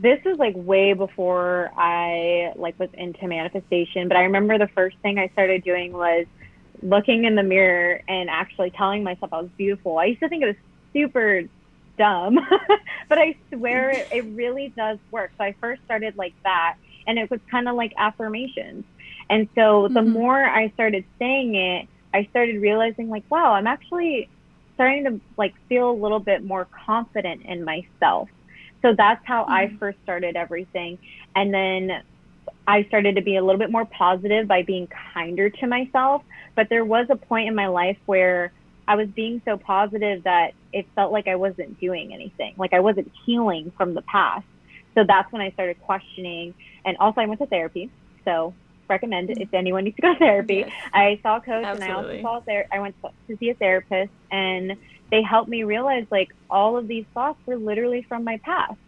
this 0.00 0.18
was 0.24 0.38
like 0.38 0.54
way 0.56 0.94
before 0.94 1.70
I 1.76 2.52
like 2.56 2.78
was 2.78 2.88
into 2.94 3.28
manifestation, 3.28 4.08
but 4.08 4.16
I 4.16 4.22
remember 4.22 4.56
the 4.56 4.68
first 4.68 4.96
thing 5.02 5.18
I 5.18 5.28
started 5.28 5.62
doing 5.62 5.92
was 5.92 6.26
looking 6.82 7.24
in 7.24 7.34
the 7.34 7.42
mirror 7.42 8.00
and 8.08 8.30
actually 8.30 8.70
telling 8.70 9.04
myself 9.04 9.30
I 9.32 9.42
was 9.42 9.50
beautiful. 9.58 9.98
I 9.98 10.06
used 10.06 10.20
to 10.20 10.28
think 10.30 10.42
it 10.42 10.46
was 10.46 10.56
super 10.94 11.42
dumb, 11.98 12.38
but 13.08 13.18
I 13.18 13.36
swear 13.52 13.90
it, 13.90 14.08
it 14.10 14.22
really 14.22 14.72
does 14.74 14.98
work. 15.10 15.32
So 15.36 15.44
I 15.44 15.54
first 15.60 15.82
started 15.84 16.16
like 16.16 16.34
that, 16.44 16.76
and 17.06 17.18
it 17.18 17.30
was 17.30 17.40
kind 17.50 17.68
of 17.68 17.76
like 17.76 17.92
affirmations. 17.98 18.84
And 19.28 19.48
so 19.54 19.88
the 19.88 20.00
mm-hmm. 20.00 20.12
more 20.12 20.42
I 20.42 20.70
started 20.70 21.04
saying 21.18 21.56
it, 21.56 21.88
I 22.14 22.24
started 22.30 22.62
realizing 22.62 23.10
like, 23.10 23.24
wow, 23.30 23.52
I'm 23.52 23.66
actually 23.66 24.30
starting 24.76 25.04
to 25.04 25.20
like 25.36 25.54
feel 25.68 25.90
a 25.90 25.92
little 25.92 26.20
bit 26.20 26.42
more 26.42 26.66
confident 26.86 27.42
in 27.44 27.64
myself 27.64 28.30
so 28.82 28.94
that's 28.96 29.24
how 29.26 29.42
mm-hmm. 29.42 29.52
I 29.52 29.76
first 29.78 29.98
started 30.02 30.36
everything. 30.36 30.98
And 31.34 31.52
then 31.52 32.02
I 32.66 32.84
started 32.84 33.16
to 33.16 33.22
be 33.22 33.36
a 33.36 33.44
little 33.44 33.58
bit 33.58 33.70
more 33.70 33.84
positive 33.84 34.46
by 34.46 34.62
being 34.62 34.88
kinder 35.14 35.50
to 35.50 35.66
myself. 35.66 36.22
But 36.54 36.68
there 36.68 36.84
was 36.84 37.06
a 37.10 37.16
point 37.16 37.48
in 37.48 37.54
my 37.54 37.68
life 37.68 37.98
where 38.06 38.52
I 38.86 38.96
was 38.96 39.08
being 39.08 39.40
so 39.44 39.56
positive 39.56 40.24
that 40.24 40.52
it 40.72 40.86
felt 40.94 41.12
like 41.12 41.28
I 41.28 41.36
wasn't 41.36 41.78
doing 41.80 42.12
anything, 42.12 42.54
like 42.56 42.72
I 42.72 42.80
wasn't 42.80 43.10
healing 43.24 43.72
from 43.76 43.94
the 43.94 44.02
past. 44.02 44.46
So 44.94 45.04
that's 45.04 45.30
when 45.32 45.40
I 45.42 45.50
started 45.52 45.80
questioning. 45.82 46.54
And 46.84 46.96
also, 46.98 47.20
I 47.20 47.26
went 47.26 47.40
to 47.40 47.46
therapy. 47.46 47.90
So 48.24 48.52
recommend 48.88 49.30
it 49.30 49.40
if 49.40 49.54
anyone 49.54 49.84
needs 49.84 49.96
to 49.96 50.02
go 50.02 50.12
to 50.12 50.18
therapy. 50.18 50.64
Yes. 50.66 50.72
I 50.92 51.20
saw 51.22 51.36
a 51.36 51.40
coach 51.40 51.64
Absolutely. 51.64 51.84
and 51.84 51.92
I 51.92 51.96
also 51.96 52.22
saw 52.22 52.38
a 52.38 52.40
ther- 52.42 52.66
I 52.72 52.80
went 52.80 52.96
to 53.28 53.36
see 53.38 53.50
a 53.50 53.54
therapist 53.54 54.10
and 54.30 54.76
they 55.10 55.22
helped 55.22 55.48
me 55.48 55.64
realize 55.64 56.06
like 56.10 56.34
all 56.48 56.76
of 56.76 56.86
these 56.88 57.04
thoughts 57.12 57.38
were 57.46 57.56
literally 57.56 58.02
from 58.02 58.24
my 58.24 58.38
past. 58.38 58.78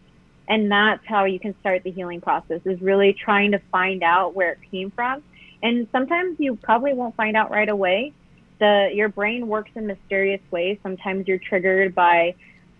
And 0.47 0.71
that's 0.71 1.05
how 1.05 1.25
you 1.25 1.39
can 1.39 1.55
start 1.59 1.83
the 1.83 1.91
healing 1.91 2.21
process 2.21 2.61
is 2.65 2.81
really 2.81 3.13
trying 3.13 3.51
to 3.51 3.59
find 3.71 4.03
out 4.03 4.35
where 4.35 4.51
it 4.51 4.59
came 4.71 4.91
from. 4.91 5.23
And 5.61 5.87
sometimes 5.91 6.37
you 6.39 6.55
probably 6.57 6.93
won't 6.93 7.15
find 7.15 7.37
out 7.37 7.51
right 7.51 7.69
away. 7.69 8.13
The 8.59 8.91
your 8.93 9.09
brain 9.09 9.47
works 9.47 9.71
in 9.75 9.87
mysterious 9.87 10.41
ways. 10.51 10.77
Sometimes 10.83 11.27
you're 11.27 11.39
triggered 11.39 11.95
by 11.95 12.35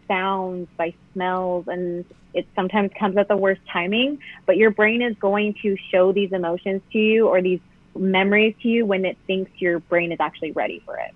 sounds 0.08 0.68
by 0.78 0.94
smells 1.14 1.68
and 1.68 2.06
it 2.34 2.46
sometimes 2.56 2.92
comes 3.00 3.16
at 3.16 3.28
the 3.30 3.38
worst 3.38 3.62
timing. 3.72 4.20
But 4.46 4.58
your 4.58 4.72
brain 4.72 5.02
is 5.02 5.16
going 5.20 5.56
to 5.62 5.78
show 5.92 6.12
these 6.12 6.34
emotions 6.34 6.82
to 6.92 6.98
you 6.98 7.28
or 7.28 7.42
these 7.42 7.62
memories 7.96 8.56
to 8.62 8.68
you 8.68 8.86
when 8.86 9.06
it 9.06 9.18
thinks 9.28 9.52
your 9.60 9.80
brain 9.80 10.12
is 10.12 10.20
actually 10.20 10.52
ready 10.52 10.82
for 10.86 10.98
it 10.98 11.14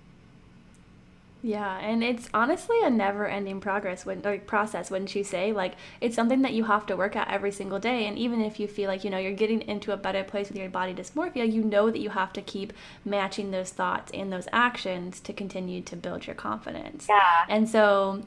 yeah, 1.40 1.78
and 1.78 2.02
it's 2.02 2.28
honestly 2.34 2.76
a 2.82 2.90
never-ending 2.90 3.60
progress 3.60 4.04
when 4.04 4.26
or 4.26 4.38
process. 4.38 4.90
Wouldn't 4.90 5.14
you 5.14 5.22
say? 5.22 5.52
Like 5.52 5.74
it's 6.00 6.16
something 6.16 6.42
that 6.42 6.52
you 6.52 6.64
have 6.64 6.84
to 6.86 6.96
work 6.96 7.14
at 7.14 7.28
every 7.28 7.52
single 7.52 7.78
day. 7.78 8.06
And 8.06 8.18
even 8.18 8.40
if 8.40 8.58
you 8.58 8.66
feel 8.66 8.88
like 8.88 9.04
you 9.04 9.10
know 9.10 9.18
you're 9.18 9.32
getting 9.32 9.62
into 9.62 9.92
a 9.92 9.96
better 9.96 10.24
place 10.24 10.48
with 10.48 10.58
your 10.58 10.68
body 10.68 10.94
dysmorphia, 10.94 11.50
you 11.50 11.62
know 11.62 11.90
that 11.90 12.00
you 12.00 12.10
have 12.10 12.32
to 12.32 12.42
keep 12.42 12.72
matching 13.04 13.52
those 13.52 13.70
thoughts 13.70 14.10
and 14.12 14.32
those 14.32 14.48
actions 14.52 15.20
to 15.20 15.32
continue 15.32 15.80
to 15.82 15.94
build 15.94 16.26
your 16.26 16.34
confidence. 16.34 17.06
Yeah. 17.08 17.44
And 17.48 17.68
so 17.68 18.22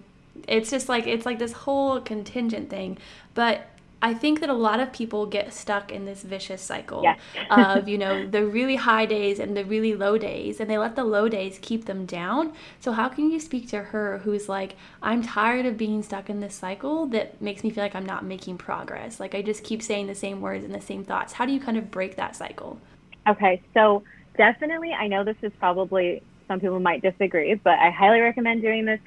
it's 0.48 0.70
just 0.70 0.88
like 0.88 1.06
it's 1.06 1.26
like 1.26 1.40
this 1.40 1.52
whole 1.52 2.00
contingent 2.00 2.70
thing. 2.70 2.98
But 3.34 3.68
I 4.04 4.16
think 4.16 4.40
that 4.40 4.50
a 4.50 4.54
lot 4.54 4.80
of 4.80 4.92
people 4.92 5.28
get 5.28 5.54
stuck 5.54 5.92
in 5.92 6.06
this 6.06 6.24
vicious 6.24 6.62
cycle 6.62 7.06
of, 7.52 7.88
you 7.88 7.98
know, 8.00 8.26
the 8.26 8.46
really 8.46 8.76
high 8.76 9.06
days 9.06 9.40
and 9.40 9.56
the 9.56 9.64
really 9.64 9.94
low 9.94 10.18
days, 10.18 10.60
and 10.60 10.70
they 10.70 10.78
let 10.78 10.96
the 10.96 11.04
low 11.04 11.30
days 11.30 11.60
keep 11.62 11.86
them 11.86 12.06
down. 12.06 12.54
So, 12.80 12.94
how 12.94 13.10
can 13.10 13.30
you 13.30 13.40
speak 13.40 13.70
to 13.70 13.84
her 13.84 14.20
who's 14.20 14.50
like, 14.50 14.76
I'm 15.04 15.22
tired 15.22 15.66
of 15.66 15.78
being 15.78 16.02
stuck 16.02 16.30
in 16.30 16.40
this 16.40 16.56
cycle 16.56 17.06
that 17.08 17.42
makes 17.42 17.64
me 17.64 17.70
feel 17.70 17.84
like 17.84 17.96
I'm 17.96 18.06
not 18.06 18.26
making 18.26 18.58
progress? 18.58 19.20
Like, 19.20 19.36
I 19.36 19.42
just 19.42 19.64
keep 19.64 19.84
saying 19.84 20.08
the 20.08 20.16
same 20.16 20.42
words 20.42 20.66
and 20.66 20.74
the 20.74 20.82
same 20.82 21.04
thoughts. 21.04 21.34
How 21.34 21.46
do 21.46 21.54
you 21.54 21.60
kind 21.60 21.78
of 21.78 21.92
break 21.92 22.16
that 22.16 22.36
cycle? 22.36 22.80
Okay, 23.28 23.62
so 23.76 24.04
definitely, 24.36 24.94
I 24.94 25.08
know 25.08 25.24
this 25.24 25.38
is 25.44 25.52
probably 25.60 26.24
some 26.48 26.60
people 26.60 26.80
might 26.80 27.02
disagree, 27.02 27.54
but 27.54 27.78
I 27.80 27.92
highly 27.92 28.20
recommend 28.20 28.62
doing 28.62 28.86
this. 28.86 29.00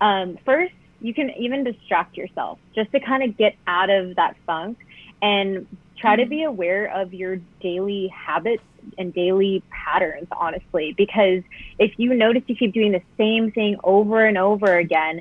Um, 0.00 0.38
first, 0.44 0.72
you 1.00 1.14
can 1.14 1.30
even 1.30 1.64
distract 1.64 2.16
yourself 2.16 2.58
just 2.74 2.90
to 2.92 3.00
kind 3.00 3.22
of 3.22 3.36
get 3.36 3.56
out 3.66 3.90
of 3.90 4.16
that 4.16 4.36
funk 4.46 4.78
and 5.22 5.66
try 5.96 6.16
to 6.16 6.26
be 6.26 6.38
mm. 6.38 6.48
aware 6.48 6.86
of 6.86 7.14
your 7.14 7.36
daily 7.60 8.08
habits 8.08 8.62
and 8.96 9.12
daily 9.12 9.62
patterns 9.70 10.28
honestly 10.32 10.94
because 10.96 11.42
if 11.78 11.92
you 11.98 12.14
notice 12.14 12.42
you 12.46 12.56
keep 12.56 12.72
doing 12.72 12.92
the 12.92 13.02
same 13.16 13.50
thing 13.50 13.76
over 13.84 14.24
and 14.24 14.38
over 14.38 14.78
again 14.78 15.20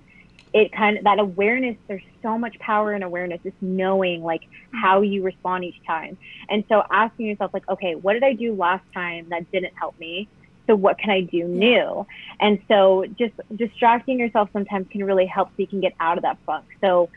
it 0.54 0.72
kind 0.72 0.98
of 0.98 1.04
that 1.04 1.20
awareness 1.20 1.76
there's 1.88 2.04
so 2.22 2.38
much 2.38 2.58
power 2.60 2.94
in 2.94 3.04
awareness 3.04 3.40
just 3.44 3.56
knowing 3.62 4.24
like 4.24 4.42
mm. 4.42 4.82
how 4.82 5.02
you 5.02 5.24
respond 5.24 5.64
each 5.64 5.84
time. 5.86 6.18
And 6.50 6.64
so 6.70 6.84
asking 6.90 7.28
yourself 7.28 7.54
like 7.54 7.68
okay 7.68 7.96
what 7.96 8.14
did 8.14 8.24
i 8.24 8.34
do 8.34 8.54
last 8.54 8.86
time 8.94 9.28
that 9.30 9.52
didn't 9.52 9.74
help 9.76 10.00
me 10.00 10.28
so 10.68 10.76
what 10.76 10.98
can 10.98 11.10
I 11.10 11.22
do 11.22 11.46
new? 11.46 12.06
And 12.40 12.60
so 12.68 13.06
just 13.18 13.34
distracting 13.56 14.20
yourself 14.20 14.50
sometimes 14.54 14.88
can 14.92 15.04
really 15.04 15.26
help 15.26 15.50
so 15.50 15.54
you 15.58 15.68
can 15.68 15.82
get 15.82 15.94
out 16.00 16.18
of 16.18 16.24
that 16.24 16.38
funk. 16.46 16.66
So 16.82 17.10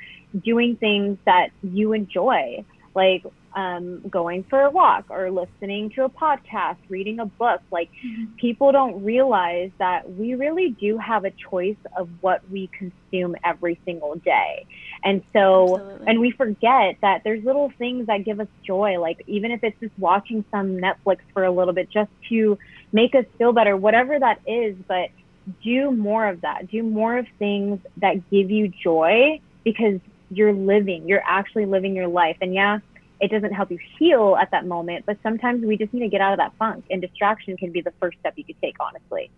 doing 0.42 0.76
things 0.76 1.18
that 1.26 1.50
you 1.62 1.92
enjoy, 1.92 2.64
like 2.94 3.24
um, 3.54 4.00
going 4.08 4.44
for 4.44 4.62
a 4.62 4.70
walk 4.70 5.06
or 5.10 5.30
listening 5.30 5.90
to 5.90 6.04
a 6.04 6.08
podcast, 6.08 6.76
reading 6.88 7.18
a 7.18 7.26
book. 7.26 7.60
Like 7.70 7.90
mm-hmm. 8.04 8.36
people 8.36 8.72
don't 8.72 9.02
realize 9.02 9.70
that 9.78 10.10
we 10.10 10.34
really 10.34 10.70
do 10.70 10.98
have 10.98 11.24
a 11.24 11.30
choice 11.30 11.76
of 11.96 12.08
what 12.20 12.48
we 12.50 12.68
consume 12.68 13.34
every 13.44 13.80
single 13.84 14.14
day. 14.16 14.66
And 15.02 15.22
so, 15.32 15.76
Absolutely. 15.76 16.06
and 16.08 16.20
we 16.20 16.30
forget 16.32 16.96
that 17.00 17.22
there's 17.24 17.42
little 17.44 17.72
things 17.78 18.06
that 18.06 18.24
give 18.24 18.38
us 18.40 18.48
joy. 18.66 19.00
Like 19.00 19.18
even 19.26 19.50
if 19.50 19.64
it's 19.64 19.78
just 19.80 19.92
watching 19.98 20.44
some 20.50 20.76
Netflix 20.76 21.18
for 21.32 21.44
a 21.44 21.50
little 21.50 21.72
bit 21.72 21.88
just 21.90 22.10
to 22.28 22.58
make 22.92 23.14
us 23.14 23.24
feel 23.38 23.52
better, 23.52 23.76
whatever 23.76 24.18
that 24.18 24.40
is, 24.46 24.76
but 24.88 25.08
do 25.62 25.90
more 25.90 26.28
of 26.28 26.42
that. 26.42 26.68
Do 26.70 26.82
more 26.82 27.16
of 27.18 27.26
things 27.38 27.80
that 27.96 28.30
give 28.30 28.50
you 28.50 28.68
joy 28.68 29.40
because 29.64 30.00
you're 30.30 30.52
living, 30.52 31.08
you're 31.08 31.22
actually 31.26 31.66
living 31.66 31.96
your 31.96 32.08
life. 32.08 32.36
And 32.40 32.54
yeah, 32.54 32.78
it 33.20 33.30
doesn't 33.30 33.52
help 33.52 33.70
you 33.70 33.78
heal 33.98 34.36
at 34.40 34.50
that 34.52 34.66
moment, 34.66 35.04
but 35.06 35.18
sometimes 35.22 35.64
we 35.64 35.76
just 35.76 35.92
need 35.92 36.00
to 36.00 36.08
get 36.08 36.20
out 36.20 36.32
of 36.32 36.38
that 36.38 36.52
funk 36.58 36.84
and 36.90 37.02
distraction 37.02 37.56
can 37.56 37.72
be 37.72 37.80
the 37.80 37.92
first 38.00 38.18
step 38.18 38.34
you 38.36 38.44
could 38.44 38.56
take, 38.62 38.76
honestly. 38.80 39.30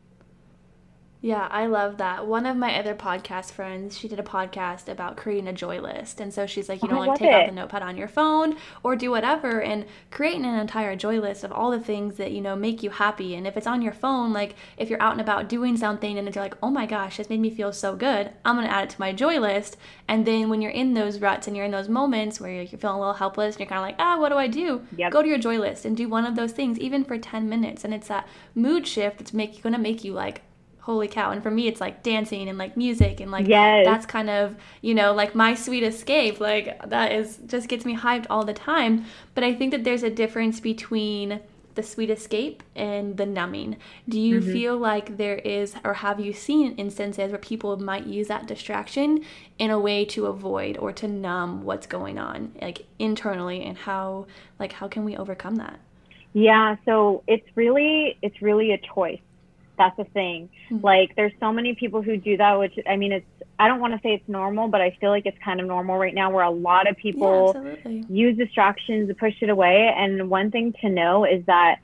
Yeah, 1.24 1.46
I 1.52 1.66
love 1.66 1.98
that. 1.98 2.26
One 2.26 2.46
of 2.46 2.56
my 2.56 2.76
other 2.76 2.96
podcast 2.96 3.52
friends, 3.52 3.96
she 3.96 4.08
did 4.08 4.18
a 4.18 4.24
podcast 4.24 4.88
about 4.88 5.16
creating 5.16 5.46
a 5.46 5.52
joy 5.52 5.80
list. 5.80 6.20
And 6.20 6.34
so 6.34 6.48
she's 6.48 6.68
like, 6.68 6.82
you 6.82 6.88
oh, 6.90 6.94
know, 6.94 6.98
like 6.98 7.16
take 7.20 7.28
it. 7.28 7.32
out 7.32 7.46
the 7.46 7.52
notepad 7.52 7.80
on 7.80 7.96
your 7.96 8.08
phone 8.08 8.56
or 8.82 8.96
do 8.96 9.08
whatever 9.12 9.62
and 9.62 9.86
creating 10.10 10.44
an 10.44 10.58
entire 10.58 10.96
joy 10.96 11.20
list 11.20 11.44
of 11.44 11.52
all 11.52 11.70
the 11.70 11.78
things 11.78 12.16
that, 12.16 12.32
you 12.32 12.40
know, 12.40 12.56
make 12.56 12.82
you 12.82 12.90
happy. 12.90 13.36
And 13.36 13.46
if 13.46 13.56
it's 13.56 13.68
on 13.68 13.82
your 13.82 13.92
phone, 13.92 14.32
like 14.32 14.56
if 14.76 14.90
you're 14.90 15.00
out 15.00 15.12
and 15.12 15.20
about 15.20 15.48
doing 15.48 15.76
something 15.76 16.18
and 16.18 16.34
you're 16.34 16.42
like, 16.42 16.56
oh 16.60 16.70
my 16.70 16.86
gosh, 16.86 17.18
this 17.18 17.30
made 17.30 17.38
me 17.40 17.50
feel 17.50 17.72
so 17.72 17.94
good, 17.94 18.32
I'm 18.44 18.56
going 18.56 18.66
to 18.66 18.74
add 18.74 18.84
it 18.84 18.90
to 18.90 19.00
my 19.00 19.12
joy 19.12 19.38
list. 19.38 19.76
And 20.08 20.26
then 20.26 20.48
when 20.48 20.60
you're 20.60 20.72
in 20.72 20.94
those 20.94 21.20
ruts 21.20 21.46
and 21.46 21.56
you're 21.56 21.66
in 21.66 21.70
those 21.70 21.88
moments 21.88 22.40
where 22.40 22.50
you're 22.50 22.66
feeling 22.66 22.96
a 22.96 22.98
little 22.98 23.14
helpless 23.14 23.54
and 23.54 23.60
you're 23.60 23.68
kind 23.68 23.78
of 23.78 23.86
like, 23.86 23.96
ah, 24.00 24.18
what 24.18 24.30
do 24.30 24.38
I 24.38 24.48
do? 24.48 24.84
Yep. 24.96 25.12
Go 25.12 25.22
to 25.22 25.28
your 25.28 25.38
joy 25.38 25.60
list 25.60 25.84
and 25.84 25.96
do 25.96 26.08
one 26.08 26.26
of 26.26 26.34
those 26.34 26.50
things, 26.50 26.80
even 26.80 27.04
for 27.04 27.16
10 27.16 27.48
minutes. 27.48 27.84
And 27.84 27.94
it's 27.94 28.08
that 28.08 28.26
mood 28.56 28.88
shift 28.88 29.18
that's 29.18 29.32
make, 29.32 29.62
going 29.62 29.72
to 29.72 29.78
make 29.78 30.02
you 30.02 30.14
like, 30.14 30.42
holy 30.82 31.08
cow. 31.08 31.30
And 31.30 31.42
for 31.42 31.50
me, 31.50 31.66
it's 31.68 31.80
like 31.80 32.02
dancing 32.02 32.48
and 32.48 32.58
like 32.58 32.76
music 32.76 33.20
and 33.20 33.30
like 33.30 33.48
Yes. 33.48 33.82
that's 33.82 34.06
kind 34.06 34.30
of, 34.30 34.56
you 34.80 34.94
know, 34.94 35.12
like 35.12 35.34
my 35.34 35.54
sweet 35.54 35.82
escape. 35.82 36.40
Like 36.40 36.88
that 36.88 37.12
is 37.12 37.38
just 37.46 37.68
gets 37.68 37.84
me 37.84 37.96
hyped 37.96 38.26
all 38.30 38.44
the 38.44 38.52
time. 38.54 39.04
But 39.34 39.44
I 39.44 39.54
think 39.54 39.72
that 39.72 39.84
there's 39.84 40.02
a 40.02 40.10
difference 40.10 40.60
between 40.60 41.40
the 41.74 41.82
sweet 41.82 42.10
escape 42.10 42.62
and 42.76 43.16
the 43.16 43.24
numbing. 43.26 43.76
Do 44.08 44.20
you 44.20 44.40
Mm-hmm. 44.40 44.62
feel 44.62 44.76
like 44.76 45.16
there 45.16 45.36
is, 45.36 45.74
or 45.84 45.94
have 45.94 46.20
you 46.20 46.32
seen 46.34 46.74
instances 46.76 47.30
where 47.30 47.38
people 47.38 47.76
might 47.78 48.06
use 48.06 48.28
that 48.28 48.46
distraction 48.46 49.24
in 49.58 49.70
a 49.70 49.78
way 49.80 50.04
to 50.06 50.26
avoid 50.26 50.76
or 50.76 50.92
to 50.92 51.08
numb 51.08 51.62
what's 51.64 51.86
going 51.86 52.18
on, 52.18 52.52
like 52.60 52.86
internally, 52.98 53.62
and 53.64 53.78
how, 53.78 54.26
like, 54.58 54.72
how 54.74 54.88
can 54.88 55.04
we 55.04 55.16
overcome 55.16 55.56
that? 55.56 55.80
Yeah, 56.32 56.76
so 56.84 57.24
it's 57.26 57.46
really 57.56 58.18
it's 58.22 58.40
really 58.42 58.72
a 58.72 58.78
choice. 58.94 59.20
That's 59.82 59.96
the 59.96 60.04
thing. 60.04 60.48
Mhm. 60.70 60.82
Like 60.82 61.16
there's 61.16 61.32
so 61.40 61.52
many 61.52 61.74
people 61.74 62.02
who 62.02 62.16
do 62.16 62.36
that, 62.36 62.58
which 62.58 62.78
I 62.86 62.96
mean 62.96 63.12
it's 63.12 63.26
I 63.58 63.66
don't 63.68 63.80
want 63.80 63.94
to 63.94 64.00
say 64.00 64.14
it's 64.14 64.28
normal, 64.28 64.68
but 64.68 64.80
I 64.80 64.96
feel 65.00 65.10
like 65.10 65.26
it's 65.26 65.38
kind 65.38 65.60
of 65.60 65.66
normal 65.66 65.98
right 65.98 66.14
now 66.14 66.30
where 66.30 66.44
a 66.44 66.50
lot 66.50 66.88
of 66.88 66.96
people 66.96 67.50
absolutely. 67.56 68.04
use 68.08 68.36
distractions 68.36 69.08
to 69.08 69.14
push 69.14 69.34
it 69.40 69.50
away. 69.50 69.92
And 69.96 70.30
one 70.30 70.50
thing 70.50 70.72
to 70.80 70.88
know 70.88 71.24
is 71.24 71.44
that 71.46 71.76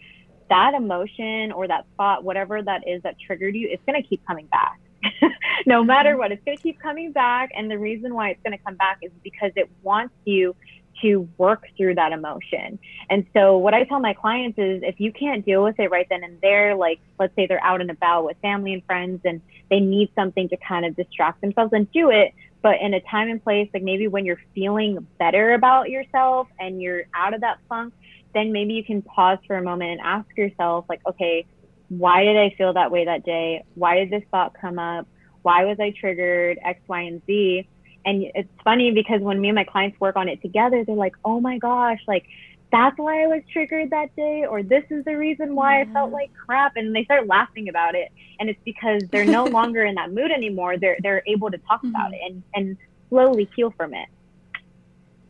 that 0.49 0.75
emotion 0.75 1.53
or 1.53 1.67
that 1.69 1.87
thought, 1.97 2.25
whatever 2.25 2.63
that 2.63 2.87
is 2.87 3.03
that 3.03 3.17
triggered 3.25 3.55
you, 3.55 3.69
it's 3.71 3.83
going 3.85 4.01
to 4.01 4.09
keep 4.09 4.25
coming 4.27 4.47
back. 4.47 4.81
no 5.67 5.85
matter 5.85 6.17
what, 6.17 6.33
it's 6.33 6.43
going 6.45 6.57
to 6.57 6.63
keep 6.63 6.81
coming 6.81 7.13
back. 7.13 7.51
And 7.55 7.71
the 7.71 7.79
reason 7.79 8.15
why 8.15 8.31
it's 8.31 8.43
going 8.43 8.57
to 8.57 8.65
come 8.65 8.77
back 8.77 8.99
is 9.03 9.11
because 9.23 9.53
it 9.57 9.71
wants 9.83 10.15
you 10.25 10.57
to 11.03 11.29
work 11.39 11.65
through 11.77 11.95
that 11.97 12.13
emotion. 12.13 12.79
And 13.11 13.27
so, 13.33 13.57
what 13.59 13.75
I 13.75 13.85
tell 13.85 14.01
my 14.01 14.15
clients 14.15 14.59
is 14.59 14.83
if 14.83 15.01
you 15.01 15.13
can't 15.13 15.45
deal 15.45 15.63
with 15.63 15.79
it 15.79 15.91
right 15.91 16.07
then 16.09 16.25
and 16.25 16.41
there, 16.41 16.75
like 16.75 17.01
let's 17.19 17.35
say 17.37 17.47
they're 17.47 17.63
out 17.63 17.81
and 17.81 17.91
about 17.91 18.25
with 18.25 18.37
family 18.43 18.73
and 18.73 18.85
friends 18.85 19.21
and 19.25 19.41
they 19.71 19.81
need 19.81 20.11
something 20.15 20.49
to 20.49 20.57
kind 20.57 20.85
of 20.85 20.97
distract 20.97 21.41
themselves 21.41 21.73
and 21.73 21.91
do 21.93 22.11
it, 22.11 22.35
but 22.63 22.81
in 22.81 22.95
a 22.95 23.01
time 23.01 23.29
and 23.29 23.43
place, 23.43 23.69
like 23.73 23.83
maybe 23.83 24.09
when 24.09 24.25
you're 24.25 24.41
feeling 24.55 25.07
better 25.19 25.55
about 25.55 25.91
yourself 25.91 26.49
and 26.59 26.83
you're 26.83 27.05
out 27.15 27.35
of 27.35 27.41
that 27.43 27.59
funk, 27.69 27.95
then 28.35 28.53
maybe 28.53 28.75
you 28.75 28.85
can 28.85 29.03
pause 29.03 29.39
for 29.47 29.57
a 29.57 29.63
moment 29.63 29.93
and 29.93 30.01
ask 30.01 30.27
yourself, 30.37 30.85
like, 30.89 31.01
okay, 31.07 31.47
why 31.89 32.25
did 32.25 32.37
I 32.37 32.55
feel 32.57 32.73
that 32.75 32.91
way 32.91 33.05
that 33.07 33.25
day? 33.25 33.65
Why 33.75 33.97
did 33.97 34.11
this 34.11 34.23
thought 34.31 34.55
come 34.61 34.79
up? 34.79 35.07
Why 35.43 35.65
was 35.65 35.79
I 35.81 35.95
triggered? 35.99 36.59
X, 36.63 36.81
Y, 36.87 37.01
and 37.03 37.23
Z. 37.27 37.67
And 38.05 38.31
it's 38.35 38.49
funny 38.65 38.91
because 38.91 39.21
when 39.21 39.41
me 39.41 39.49
and 39.49 39.57
my 39.57 39.65
clients 39.65 40.01
work 40.01 40.17
on 40.17 40.29
it 40.29 40.41
together, 40.41 40.85
they're 40.85 40.95
like, 40.95 41.15
oh 41.25 41.41
my 41.41 41.59
gosh, 41.59 42.01
like, 42.07 42.27
that's 42.71 42.99
why 42.99 43.23
I 43.23 43.27
was 43.27 43.43
triggered 43.51 43.91
that 43.91 44.15
day, 44.15 44.45
or 44.45 44.63
this 44.63 44.85
is 44.91 45.05
the 45.05 45.17
reason 45.17 45.55
why 45.55 45.81
I 45.81 45.87
felt 45.87 46.11
like 46.13 46.31
crap. 46.35 46.77
And 46.77 46.95
they 46.95 47.05
start 47.05 47.27
laughing 47.27 47.69
about 47.69 47.95
it. 47.95 48.13
And 48.41 48.51
it's 48.51 48.61
because 48.65 49.03
they're 49.11 49.25
no 49.25 49.45
longer 49.59 49.85
in 49.85 49.95
that 49.95 50.13
mood 50.13 50.31
anymore. 50.31 50.77
They're 50.77 50.99
they're 51.03 51.23
able 51.27 51.51
to 51.51 51.59
talk 51.59 51.83
about 51.83 52.13
mm-hmm. 52.13 52.15
it 52.15 52.21
and, 52.27 52.43
and 52.55 52.77
slowly 53.09 53.49
heal 53.57 53.71
from 53.77 53.95
it. 53.95 54.09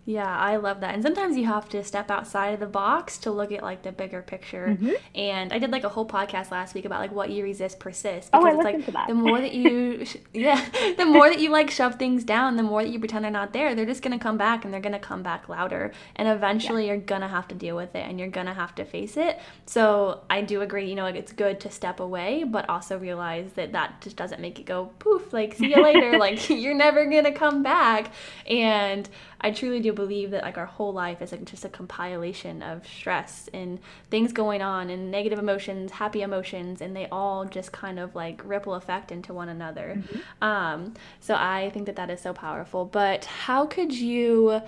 Yeah, 0.09 0.25
I 0.39 0.57
love 0.57 0.81
that. 0.81 0.95
And 0.95 1.03
sometimes 1.03 1.37
you 1.37 1.45
have 1.45 1.69
to 1.69 1.85
step 1.85 2.11
outside 2.11 2.55
of 2.55 2.61
the 2.61 2.67
box 2.67 3.19
to 3.19 3.31
look 3.31 3.53
at 3.53 3.63
like 3.63 3.83
the 3.83 3.93
bigger 3.93 4.23
picture. 4.23 4.79
Mhm. 4.81 4.97
And 5.15 5.53
I 5.53 5.59
did 5.59 5.71
like 5.71 5.85
a 5.85 5.91
whole 5.91 6.07
podcast 6.09 6.51
last 6.51 6.73
week 6.75 6.87
about 6.87 7.01
like 7.01 7.13
what 7.13 7.29
you 7.29 7.43
resist 7.45 7.79
persists 7.79 8.31
Oh, 8.33 8.43
I 8.43 8.55
it's 8.55 8.65
like 8.65 8.85
to 8.87 8.91
that. 8.93 9.09
the 9.09 9.15
more 9.15 9.39
that 9.39 9.53
you 9.53 10.05
sh- 10.07 10.17
yeah, 10.33 10.65
the 10.97 11.05
more 11.05 11.29
that 11.29 11.41
you 11.41 11.51
like 11.51 11.71
shove 11.71 11.97
things 11.97 12.25
down, 12.25 12.57
the 12.57 12.63
more 12.63 12.83
that 12.83 12.89
you 12.91 12.99
pretend 12.99 13.23
they're 13.23 13.31
not 13.31 13.53
there, 13.53 13.75
they're 13.75 13.85
just 13.85 14.01
going 14.01 14.19
to 14.19 14.23
come 14.23 14.39
back 14.39 14.65
and 14.65 14.73
they're 14.73 14.81
going 14.81 14.95
to 14.95 14.99
come 14.99 15.23
back 15.23 15.47
louder. 15.47 15.93
And 16.17 16.27
eventually 16.27 16.87
you're 16.87 16.97
going 16.97 17.21
to 17.21 17.29
have 17.29 17.47
to 17.49 17.55
deal 17.55 17.77
with 17.77 17.95
it 17.95 18.07
and 18.09 18.19
you're 18.19 18.29
going 18.31 18.47
to 18.47 18.55
have 18.55 18.75
to 18.77 18.87
face 18.87 19.19
it. 19.19 19.39
So, 19.67 20.23
I 20.31 20.41
do 20.41 20.63
agree, 20.63 20.89
you 20.89 20.95
know, 20.95 21.03
like 21.03 21.17
it's 21.17 21.33
good 21.33 21.61
to 21.61 21.71
step 21.71 22.01
away, 22.01 22.45
but 22.45 22.67
also 22.71 22.99
realize 22.99 23.53
that 23.57 23.73
that 23.73 24.01
just 24.01 24.17
doesn't 24.17 24.41
make 24.41 24.59
it 24.59 24.65
go 24.65 24.87
poof 25.01 25.35
like 25.35 25.55
see 25.57 25.69
you 25.75 25.83
later, 25.83 26.17
like 26.27 26.49
you're 26.65 26.73
never 26.75 27.05
going 27.05 27.25
to 27.25 27.33
come 27.33 27.63
back. 27.63 28.11
And 28.47 29.07
I 29.41 29.53
truly 29.53 29.79
do 29.81 29.93
believe 29.93 30.33
that 30.33 30.43
like 30.43 30.59
our 30.59 30.67
whole 30.67 30.93
life 30.93 31.23
is 31.23 31.31
like 31.31 31.45
just 31.45 31.65
a 31.65 31.69
compilation 31.69 32.61
of 32.61 32.85
stress 32.87 33.49
and 33.55 33.79
things 34.11 34.33
going 34.33 34.63
on 34.63 34.91
and 34.91 35.11
negative 35.13 35.39
emotions, 35.39 35.93
happy 35.93 36.23
emotions, 36.23 36.81
and 36.81 36.97
they 36.97 37.07
all 37.13 37.45
just 37.45 37.71
kind 37.71 38.01
of 38.01 38.15
like 38.17 38.43
ripple 38.45 38.75
effect 38.75 39.13
into 39.13 39.33
one 39.33 39.49
another. 39.49 40.03
Um, 40.43 40.95
so 41.21 41.35
I 41.35 41.71
think 41.73 41.87
that 41.87 41.97
that 41.97 42.11
is 42.11 42.21
so 42.21 42.33
powerful. 42.33 42.85
But 42.85 43.27
how 43.27 43.67
could 43.67 43.93
you, 43.93 44.61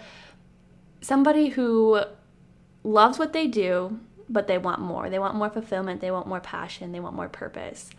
somebody 1.00 1.48
who 1.48 2.02
loves 2.84 3.18
what 3.18 3.32
they 3.32 3.48
do, 3.48 3.98
but 4.28 4.46
they 4.46 4.58
want 4.58 4.80
more, 4.80 5.10
they 5.10 5.18
want 5.18 5.34
more 5.34 5.50
fulfillment, 5.50 6.00
they 6.00 6.12
want 6.12 6.28
more 6.28 6.40
passion, 6.40 6.92
they 6.92 7.00
want 7.00 7.16
more 7.16 7.28
purpose. 7.28 7.90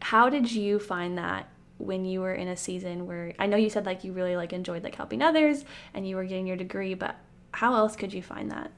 How 0.00 0.30
did 0.30 0.50
you 0.50 0.78
find 0.78 1.18
that 1.18 1.50
when 1.78 2.04
you 2.04 2.20
were 2.20 2.34
in 2.34 2.48
a 2.48 2.56
season 2.56 3.06
where 3.06 3.32
I 3.38 3.46
know 3.46 3.56
you 3.56 3.70
said 3.70 3.86
like 3.86 4.04
you 4.04 4.12
really 4.12 4.36
like 4.36 4.52
enjoyed 4.52 4.82
like 4.84 4.94
helping 4.96 5.22
others 5.22 5.64
and 5.94 6.06
you 6.08 6.16
were 6.16 6.24
getting 6.24 6.46
your 6.46 6.56
degree, 6.56 6.94
but 6.94 7.16
how 7.52 7.74
else 7.74 7.96
could 7.96 8.12
you 8.12 8.22
find 8.22 8.50
that? 8.50 8.70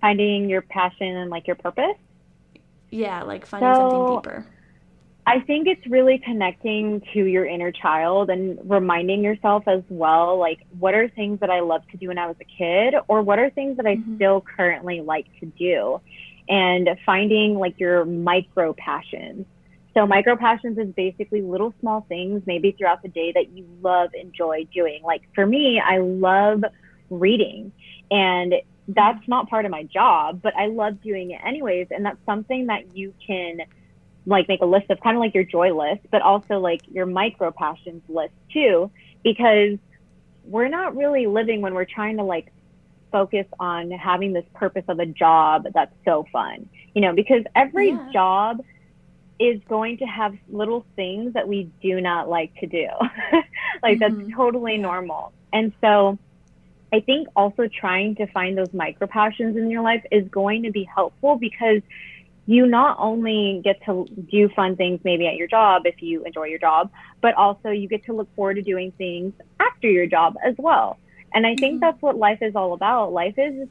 Finding 0.00 0.48
your 0.50 0.62
passion 0.62 1.06
and 1.16 1.30
like 1.30 1.46
your 1.46 1.56
purpose. 1.56 1.96
Yeah, 2.90 3.22
like 3.22 3.46
finding 3.46 3.72
So- 3.74 3.90
something 3.90 4.16
deeper. 4.16 4.46
I 5.24 5.38
think 5.38 5.68
it's 5.68 5.86
really 5.86 6.18
connecting 6.18 7.00
to 7.14 7.24
your 7.24 7.46
inner 7.46 7.70
child 7.70 8.28
and 8.28 8.58
reminding 8.68 9.22
yourself 9.22 9.62
as 9.68 9.84
well, 9.88 10.36
like, 10.36 10.58
what 10.80 10.94
are 10.94 11.08
things 11.08 11.38
that 11.38 11.48
I 11.48 11.60
loved 11.60 11.88
to 11.92 11.96
do 11.96 12.08
when 12.08 12.18
I 12.18 12.26
was 12.26 12.34
a 12.40 12.44
kid, 12.44 12.94
or 13.06 13.22
what 13.22 13.38
are 13.38 13.48
things 13.48 13.76
that 13.76 13.86
I 13.86 13.96
Mhm. 13.98 14.16
still 14.16 14.40
currently 14.40 15.00
like 15.00 15.26
to 15.38 15.46
do? 15.46 16.00
And 16.48 16.88
finding 17.06 17.54
like 17.56 17.78
your 17.78 18.04
micro 18.04 18.72
passions. 18.72 19.46
So, 19.96 20.06
micro 20.06 20.36
passions 20.36 20.78
is 20.78 20.88
basically 20.96 21.42
little 21.42 21.74
small 21.80 22.06
things, 22.08 22.42
maybe 22.46 22.72
throughout 22.72 23.00
the 23.02 23.08
day, 23.08 23.32
that 23.34 23.50
you 23.50 23.66
love, 23.80 24.10
enjoy 24.20 24.66
doing. 24.74 25.00
Like, 25.04 25.22
for 25.34 25.46
me, 25.46 25.80
I 25.84 25.98
love 25.98 26.62
reading, 27.10 27.72
and 28.10 28.54
that's 28.88 29.26
not 29.28 29.48
part 29.48 29.64
of 29.64 29.70
my 29.70 29.84
job, 29.84 30.40
but 30.42 30.54
I 30.56 30.66
love 30.66 31.00
doing 31.02 31.30
it 31.30 31.40
anyways. 31.46 31.88
And 31.90 32.04
that's 32.04 32.18
something 32.26 32.66
that 32.66 32.94
you 32.94 33.14
can 33.26 33.58
like 34.26 34.48
make 34.48 34.60
a 34.62 34.66
list 34.66 34.86
of 34.90 34.98
kind 35.00 35.16
of 35.16 35.20
like 35.20 35.34
your 35.34 35.44
joy 35.44 35.72
list, 35.76 36.02
but 36.10 36.22
also 36.22 36.58
like 36.58 36.80
your 36.86 37.06
micro 37.06 37.52
passions 37.56 38.02
list 38.08 38.34
too, 38.52 38.90
because 39.24 39.78
we're 40.44 40.68
not 40.68 40.96
really 40.96 41.26
living 41.26 41.60
when 41.60 41.74
we're 41.74 41.86
trying 41.86 42.16
to 42.18 42.24
like 42.24 42.52
focus 43.12 43.46
on 43.58 43.90
having 43.90 44.32
this 44.32 44.44
purpose 44.54 44.84
of 44.88 44.98
a 44.98 45.06
job 45.06 45.64
that's 45.74 45.94
so 46.04 46.24
fun, 46.32 46.68
you 46.94 47.02
know, 47.02 47.14
because 47.14 47.42
every 47.54 48.02
Yeah. 48.02 48.12
job 48.12 48.58
is 49.38 49.60
going 49.68 49.98
to 49.98 50.04
have 50.04 50.32
little 50.48 50.86
things 50.96 51.32
that 51.34 51.48
we 51.48 51.70
do 51.82 52.00
not 52.00 52.28
like 52.28 52.52
to 52.60 52.66
do. 52.66 52.86
like 53.82 53.98
Mhm. 53.98 54.00
that's 54.00 54.16
totally 54.36 54.78
normal. 54.78 55.32
And 55.52 55.72
so 55.80 56.18
I 56.92 57.00
think 57.00 57.28
also 57.36 57.68
trying 57.80 58.16
to 58.16 58.26
find 58.28 58.56
those 58.56 58.72
micro 58.72 59.06
passions 59.08 59.56
in 59.56 59.70
your 59.70 59.82
life 59.82 60.02
is 60.10 60.28
going 60.30 60.62
to 60.64 60.70
be 60.70 60.88
helpful 60.94 61.38
because 61.38 61.82
you 62.46 62.66
not 62.66 62.96
only 62.98 63.60
get 63.64 63.76
to 63.86 64.06
do 64.30 64.48
fun 64.54 64.76
things 64.76 65.00
maybe 65.04 65.26
at 65.26 65.36
your 65.36 65.48
job 65.48 65.82
if 65.84 65.94
you 66.00 66.24
enjoy 66.24 66.44
your 66.44 66.58
job, 66.58 66.88
but 67.22 67.34
also 67.34 67.70
you 67.70 67.88
get 67.88 68.04
to 68.06 68.12
look 68.14 68.28
forward 68.34 68.54
to 68.54 68.62
doing 68.62 68.92
things 68.98 69.32
after 69.60 69.88
your 69.88 70.06
job 70.06 70.34
as 70.44 70.54
well. 70.58 70.98
And 71.34 71.46
I 71.46 71.56
think 71.56 71.80
Mhm. 71.80 71.80
that's 71.80 72.00
what 72.00 72.16
life 72.16 72.38
is 72.42 72.54
all 72.56 72.72
about. 72.74 73.12
Life 73.12 73.34
is 73.38 73.68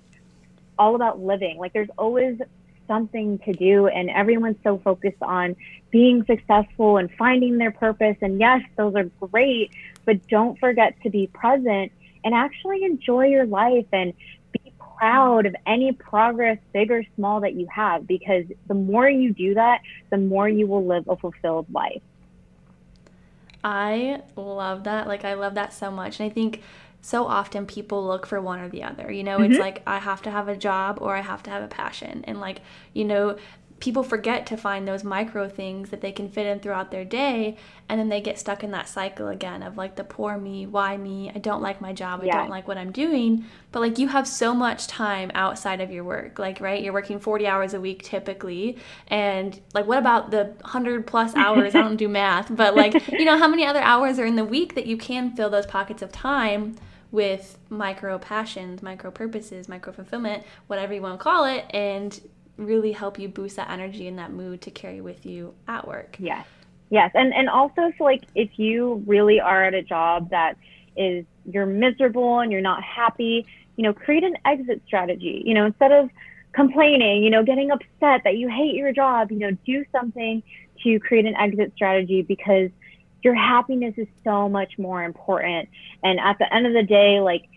all 0.77 0.95
about 0.95 1.19
living. 1.19 1.57
Like 1.57 1.73
there's 1.73 1.89
always 1.97 2.37
something 2.91 3.39
to 3.39 3.53
do 3.53 3.87
and 3.87 4.09
everyone's 4.09 4.57
so 4.65 4.77
focused 4.79 5.21
on 5.21 5.55
being 5.91 6.25
successful 6.25 6.97
and 6.97 7.09
finding 7.17 7.57
their 7.57 7.71
purpose 7.71 8.17
and 8.21 8.37
yes, 8.37 8.61
those 8.75 8.93
are 8.95 9.05
great, 9.31 9.71
but 10.05 10.27
don't 10.27 10.59
forget 10.59 10.93
to 11.03 11.09
be 11.09 11.27
present 11.27 11.89
and 12.25 12.35
actually 12.35 12.83
enjoy 12.83 13.27
your 13.27 13.45
life 13.45 13.85
and 13.93 14.13
be 14.51 14.73
proud 14.99 15.45
of 15.45 15.55
any 15.65 15.93
progress, 15.93 16.57
big 16.73 16.91
or 16.91 17.03
small, 17.15 17.39
that 17.39 17.53
you 17.53 17.65
have 17.73 18.05
because 18.05 18.43
the 18.67 18.73
more 18.73 19.09
you 19.09 19.33
do 19.33 19.53
that, 19.53 19.79
the 20.09 20.17
more 20.17 20.49
you 20.49 20.67
will 20.67 20.85
live 20.85 21.07
a 21.07 21.15
fulfilled 21.15 21.67
life. 21.71 22.01
I 23.63 24.21
love 24.35 24.83
that. 24.83 25.07
Like, 25.07 25.23
I 25.23 25.35
love 25.35 25.55
that 25.55 25.73
so 25.73 25.91
much. 25.91 26.19
And 26.19 26.29
I 26.29 26.33
think 26.33 26.61
so 27.01 27.25
often 27.25 27.65
people 27.65 28.05
look 28.05 28.25
for 28.25 28.39
one 28.41 28.59
or 28.59 28.69
the 28.69 28.83
other. 28.83 29.11
You 29.11 29.23
know, 29.23 29.41
it's 29.41 29.57
Mhm. 29.57 29.59
like 29.59 29.81
I 29.87 29.99
have 29.99 30.21
to 30.23 30.31
have 30.31 30.47
a 30.47 30.55
job 30.55 30.99
or 31.01 31.15
I 31.15 31.21
have 31.21 31.43
to 31.43 31.49
have 31.49 31.63
a 31.63 31.67
passion. 31.67 32.23
And, 32.27 32.39
like, 32.39 32.61
you 32.93 33.05
know, 33.05 33.37
people 33.79 34.03
forget 34.03 34.45
to 34.45 34.55
find 34.55 34.87
those 34.87 35.03
micro 35.03 35.49
things 35.49 35.89
that 35.89 36.01
they 36.01 36.11
can 36.11 36.29
fit 36.29 36.45
in 36.45 36.59
throughout 36.59 36.91
their 36.91 37.03
day. 37.03 37.57
And 37.89 37.99
then 37.99 38.09
they 38.09 38.21
get 38.21 38.37
stuck 38.37 38.63
in 38.63 38.69
that 38.71 38.87
cycle 38.87 39.27
again 39.27 39.63
of 39.63 39.75
like 39.75 39.95
the 39.95 40.03
poor 40.03 40.37
me, 40.37 40.67
why 40.67 40.97
me, 40.97 41.31
I 41.33 41.39
don't 41.39 41.63
like 41.63 41.81
my 41.81 41.91
job, 41.91 42.21
I 42.21 42.27
Yeah. 42.27 42.37
don't 42.37 42.49
like 42.49 42.67
what 42.67 42.77
I'm 42.77 42.91
doing. 42.91 43.45
But, 43.71 43.79
like, 43.79 43.97
you 43.97 44.09
have 44.09 44.27
so 44.27 44.53
much 44.53 44.85
time 44.87 45.31
outside 45.33 45.81
of 45.81 45.89
your 45.91 46.03
work. 46.03 46.37
Like, 46.37 46.61
right? 46.61 46.81
You're 46.83 46.93
working 46.93 47.19
40 47.19 47.47
hours 47.47 47.73
a 47.73 47.81
week 47.81 48.03
typically. 48.03 48.77
And, 49.07 49.59
like, 49.73 49.87
what 49.87 49.97
about 49.97 50.29
the 50.29 50.53
100 50.61 51.07
plus 51.07 51.33
hours? 51.35 51.73
I 51.73 51.81
don't 51.81 51.97
do 51.97 52.07
math, 52.09 52.55
but, 52.55 52.75
like, 52.75 52.99
you 53.17 53.25
know, 53.25 53.37
how 53.37 53.47
many 53.47 53.65
other 53.65 53.81
hours 53.81 54.19
are 54.19 54.25
in 54.25 54.35
the 54.35 54.45
week 54.45 54.75
that 54.75 54.85
you 54.85 54.97
can 54.97 55.35
fill 55.35 55.49
those 55.49 55.65
pockets 55.65 56.01
of 56.03 56.11
time 56.11 56.75
with 57.11 57.57
micro 57.69 58.17
passions, 58.17 58.81
micro 58.81 59.11
purposes, 59.11 59.67
micro 59.67 59.91
fulfillment, 59.91 60.43
whatever 60.67 60.93
you 60.93 61.01
want 61.01 61.19
to 61.19 61.23
call 61.23 61.45
it, 61.45 61.65
and 61.71 62.21
really 62.57 62.91
help 62.91 63.19
you 63.19 63.27
boost 63.27 63.55
that 63.57 63.69
energy 63.69 64.07
and 64.07 64.17
that 64.17 64.31
mood 64.31 64.61
to 64.61 64.71
carry 64.71 65.01
with 65.01 65.25
you 65.25 65.53
at 65.67 65.87
work. 65.87 66.15
Yes. 66.19 66.45
Yes, 66.89 67.11
and 67.13 67.33
and 67.33 67.49
also 67.49 67.93
so 67.97 68.03
like 68.03 68.23
if 68.35 68.59
you 68.59 69.01
really 69.07 69.39
are 69.39 69.63
at 69.63 69.73
a 69.73 69.81
job 69.81 70.29
that 70.31 70.57
is 70.97 71.25
you're 71.45 71.65
miserable 71.65 72.39
and 72.39 72.51
you're 72.51 72.59
not 72.59 72.83
happy, 72.83 73.45
you 73.77 73.83
know, 73.83 73.93
create 73.93 74.25
an 74.25 74.35
exit 74.43 74.81
strategy. 74.85 75.41
You 75.45 75.53
know, 75.53 75.65
instead 75.65 75.93
of 75.93 76.09
complaining, 76.51 77.23
you 77.23 77.29
know, 77.29 77.43
getting 77.43 77.71
upset 77.71 78.21
that 78.25 78.35
you 78.35 78.49
hate 78.49 78.75
your 78.75 78.91
job, 78.91 79.31
you 79.31 79.39
know, 79.39 79.51
do 79.65 79.85
something 79.93 80.43
to 80.83 80.99
create 80.99 81.25
an 81.25 81.35
exit 81.35 81.71
strategy 81.75 82.23
because 82.23 82.69
your 83.23 83.35
happiness 83.35 83.93
is 83.97 84.07
so 84.23 84.49
much 84.49 84.77
more 84.77 85.03
important. 85.03 85.69
And 86.03 86.19
at 86.19 86.37
the 86.39 86.53
end 86.53 86.67
of 86.67 86.73
the 86.73 86.83
day, 86.83 87.19
like 87.19 87.47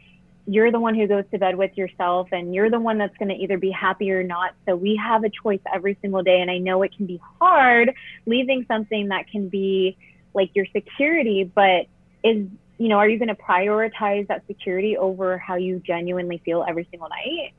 you're 0.46 0.70
the 0.70 0.80
one 0.80 0.94
who 0.94 1.06
goes 1.06 1.24
to 1.30 1.38
bed 1.38 1.56
with 1.56 1.76
yourself 1.76 2.28
and 2.32 2.54
you're 2.54 2.70
the 2.70 2.78
one 2.78 2.98
that's 2.98 3.16
going 3.16 3.30
to 3.30 3.34
either 3.34 3.56
be 3.56 3.70
happy 3.70 4.10
or 4.10 4.22
not. 4.22 4.54
So 4.66 4.76
we 4.76 4.96
have 4.96 5.24
a 5.24 5.30
choice 5.30 5.60
every 5.72 5.96
single 6.02 6.22
day. 6.22 6.40
And 6.40 6.50
I 6.50 6.58
know 6.58 6.82
it 6.82 6.94
can 6.94 7.06
be 7.06 7.20
hard 7.40 7.94
leaving 8.26 8.66
something 8.68 9.08
that 9.08 9.28
can 9.30 9.48
be 9.48 9.96
like 10.34 10.50
your 10.54 10.66
security, 10.66 11.44
but 11.44 11.86
is, 12.22 12.46
you 12.78 12.88
know, 12.88 12.98
are 12.98 13.08
you 13.08 13.18
going 13.18 13.28
to 13.28 13.34
prioritize 13.34 14.26
that 14.28 14.46
security 14.46 14.96
over 14.96 15.38
how 15.38 15.54
you 15.54 15.80
genuinely 15.86 16.42
feel 16.44 16.64
every 16.68 16.86
single 16.90 17.08
night? 17.08 17.54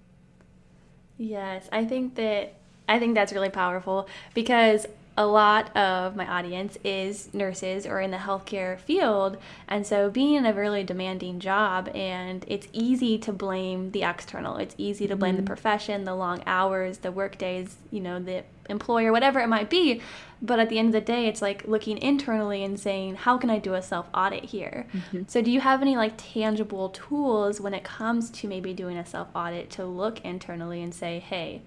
Yes, 1.17 1.67
I 1.71 1.85
think 1.85 2.15
that 2.15 2.53
I 2.87 2.99
think 2.99 3.15
that's 3.15 3.33
really 3.33 3.49
powerful 3.49 4.07
because 4.33 4.85
a 5.17 5.25
lot 5.25 5.75
of 5.77 6.15
my 6.15 6.27
audience 6.27 6.77
is 6.83 7.33
nurses 7.33 7.85
or 7.85 8.01
in 8.01 8.11
the 8.11 8.17
healthcare 8.17 8.77
field. 8.77 9.37
And 9.67 9.87
so, 9.87 10.09
being 10.09 10.35
in 10.35 10.45
a 10.45 10.53
really 10.53 10.83
demanding 10.83 11.39
job, 11.39 11.89
and 11.95 12.43
it's 12.47 12.67
easy 12.73 13.17
to 13.19 13.31
blame 13.31 13.91
the 13.91 14.03
external. 14.03 14.57
It's 14.57 14.75
easy 14.77 15.07
to 15.07 15.15
blame 15.15 15.35
mm-hmm. 15.35 15.45
the 15.45 15.47
profession, 15.47 16.03
the 16.03 16.15
long 16.15 16.43
hours, 16.45 16.99
the 16.99 17.13
work 17.13 17.37
days, 17.37 17.77
you 17.91 18.01
know, 18.01 18.19
the 18.19 18.43
employer, 18.69 19.11
whatever 19.11 19.39
it 19.39 19.47
might 19.47 19.69
be. 19.69 20.01
But 20.41 20.59
at 20.59 20.67
the 20.67 20.77
end 20.79 20.87
of 20.87 20.93
the 20.93 21.01
day, 21.01 21.27
it's 21.27 21.41
like 21.41 21.65
looking 21.65 21.97
internally 21.97 22.63
and 22.63 22.77
saying, 22.77 23.15
how 23.15 23.37
can 23.37 23.49
I 23.49 23.57
do 23.57 23.73
a 23.73 23.81
self 23.81 24.07
audit 24.13 24.45
here? 24.45 24.85
Mm-hmm. 24.91 25.23
So, 25.27 25.41
do 25.41 25.49
you 25.49 25.61
have 25.61 25.81
any 25.81 25.95
like 25.95 26.13
tangible 26.17 26.89
tools 26.89 27.61
when 27.61 27.73
it 27.73 27.85
comes 27.85 28.29
to 28.31 28.49
maybe 28.49 28.73
doing 28.73 28.97
a 28.97 29.05
self 29.05 29.29
audit 29.33 29.69
to 29.71 29.85
look 29.85 30.19
internally 30.25 30.83
and 30.83 30.93
say, 30.93 31.19
hey, 31.19 31.61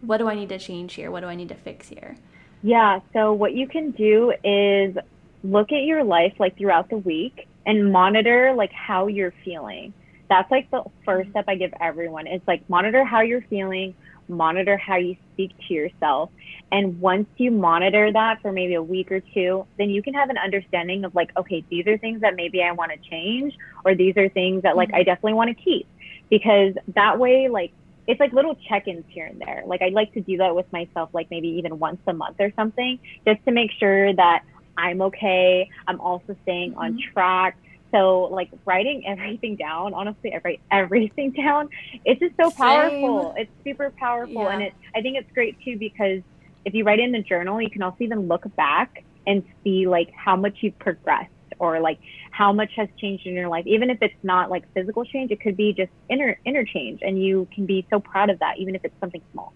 what 0.00 0.18
do 0.18 0.28
I 0.28 0.36
need 0.36 0.50
to 0.50 0.58
change 0.60 0.94
here? 0.94 1.10
What 1.10 1.20
do 1.20 1.26
I 1.26 1.34
need 1.34 1.48
to 1.48 1.56
fix 1.56 1.88
here? 1.88 2.16
Yeah. 2.64 3.00
So 3.12 3.34
what 3.34 3.52
you 3.54 3.68
can 3.68 3.90
do 3.90 4.32
is 4.42 4.96
look 5.42 5.70
at 5.70 5.82
your 5.82 6.02
life 6.02 6.32
like 6.38 6.56
throughout 6.56 6.88
the 6.88 6.96
week 6.96 7.46
and 7.66 7.92
monitor 7.92 8.54
like 8.56 8.72
how 8.72 9.06
you're 9.06 9.34
feeling. 9.44 9.92
That's 10.30 10.50
like 10.50 10.70
the 10.70 10.82
first 11.04 11.28
step 11.28 11.44
I 11.46 11.56
give 11.56 11.74
everyone. 11.78 12.26
It's 12.26 12.48
like 12.48 12.68
monitor 12.70 13.04
how 13.04 13.20
you're 13.20 13.42
feeling, 13.42 13.94
monitor 14.28 14.78
how 14.78 14.96
you 14.96 15.14
speak 15.34 15.50
to 15.68 15.74
yourself. 15.74 16.30
And 16.72 16.98
once 17.02 17.28
you 17.36 17.50
monitor 17.50 18.10
that 18.10 18.40
for 18.40 18.50
maybe 18.50 18.74
a 18.74 18.82
week 18.82 19.12
or 19.12 19.20
two, 19.20 19.66
then 19.76 19.90
you 19.90 20.02
can 20.02 20.14
have 20.14 20.30
an 20.30 20.38
understanding 20.38 21.04
of 21.04 21.14
like, 21.14 21.36
okay, 21.36 21.62
these 21.68 21.86
are 21.86 21.98
things 21.98 22.22
that 22.22 22.34
maybe 22.34 22.62
I 22.62 22.72
want 22.72 22.92
to 22.92 23.10
change, 23.10 23.58
or 23.84 23.94
these 23.94 24.16
are 24.16 24.30
things 24.30 24.62
that 24.62 24.74
like 24.74 24.88
mm-hmm. 24.88 24.96
I 24.96 25.02
definitely 25.02 25.34
want 25.34 25.54
to 25.54 25.62
keep. 25.62 25.86
Because 26.30 26.72
that 26.94 27.18
way, 27.18 27.48
like 27.48 27.72
it's 28.06 28.20
like 28.20 28.32
little 28.32 28.56
check-ins 28.68 29.04
here 29.08 29.26
and 29.26 29.40
there. 29.40 29.62
Like 29.66 29.82
I 29.82 29.88
like 29.88 30.12
to 30.14 30.20
do 30.20 30.36
that 30.38 30.54
with 30.54 30.70
myself, 30.72 31.10
like 31.12 31.30
maybe 31.30 31.48
even 31.48 31.78
once 31.78 32.00
a 32.06 32.12
month 32.12 32.36
or 32.38 32.52
something, 32.56 32.98
just 33.26 33.44
to 33.44 33.52
make 33.52 33.70
sure 33.78 34.14
that 34.14 34.44
I'm 34.76 35.02
okay. 35.02 35.68
I'm 35.86 36.00
also 36.00 36.36
staying 36.42 36.72
mm-hmm. 36.72 36.80
on 36.80 36.98
track. 37.12 37.56
So 37.92 38.22
like 38.24 38.50
writing 38.64 39.04
everything 39.08 39.56
down, 39.56 39.94
honestly, 39.94 40.34
I 40.34 40.40
write 40.44 40.60
everything 40.70 41.30
down. 41.36 41.68
It's 42.04 42.20
just 42.20 42.34
so 42.36 42.50
Same. 42.50 42.56
powerful. 42.56 43.34
It's 43.36 43.50
super 43.62 43.90
powerful, 43.90 44.42
yeah. 44.42 44.50
and 44.50 44.62
it. 44.62 44.74
I 44.94 45.00
think 45.00 45.16
it's 45.16 45.30
great 45.32 45.56
too 45.64 45.78
because 45.78 46.20
if 46.64 46.74
you 46.74 46.84
write 46.84 47.00
in 47.00 47.12
the 47.12 47.22
journal, 47.22 47.60
you 47.60 47.70
can 47.70 47.82
also 47.82 47.98
even 48.00 48.26
look 48.26 48.44
back 48.56 49.04
and 49.26 49.42
see 49.62 49.86
like 49.86 50.12
how 50.12 50.36
much 50.36 50.58
you've 50.60 50.78
progressed 50.78 51.30
or 51.64 51.80
like 51.80 51.98
how 52.30 52.52
much 52.52 52.70
has 52.76 52.88
changed 52.98 53.26
in 53.26 53.34
your 53.34 53.48
life 53.48 53.66
even 53.66 53.90
if 53.90 53.98
it's 54.00 54.14
not 54.22 54.50
like 54.50 54.64
physical 54.74 55.04
change 55.04 55.30
it 55.30 55.40
could 55.40 55.56
be 55.56 55.72
just 55.72 55.90
inner 56.08 56.38
interchange 56.44 57.00
and 57.02 57.22
you 57.22 57.48
can 57.54 57.66
be 57.66 57.86
so 57.90 58.00
proud 58.00 58.30
of 58.30 58.38
that 58.38 58.58
even 58.58 58.74
if 58.74 58.84
it's 58.84 58.98
something 59.00 59.22
small 59.32 59.52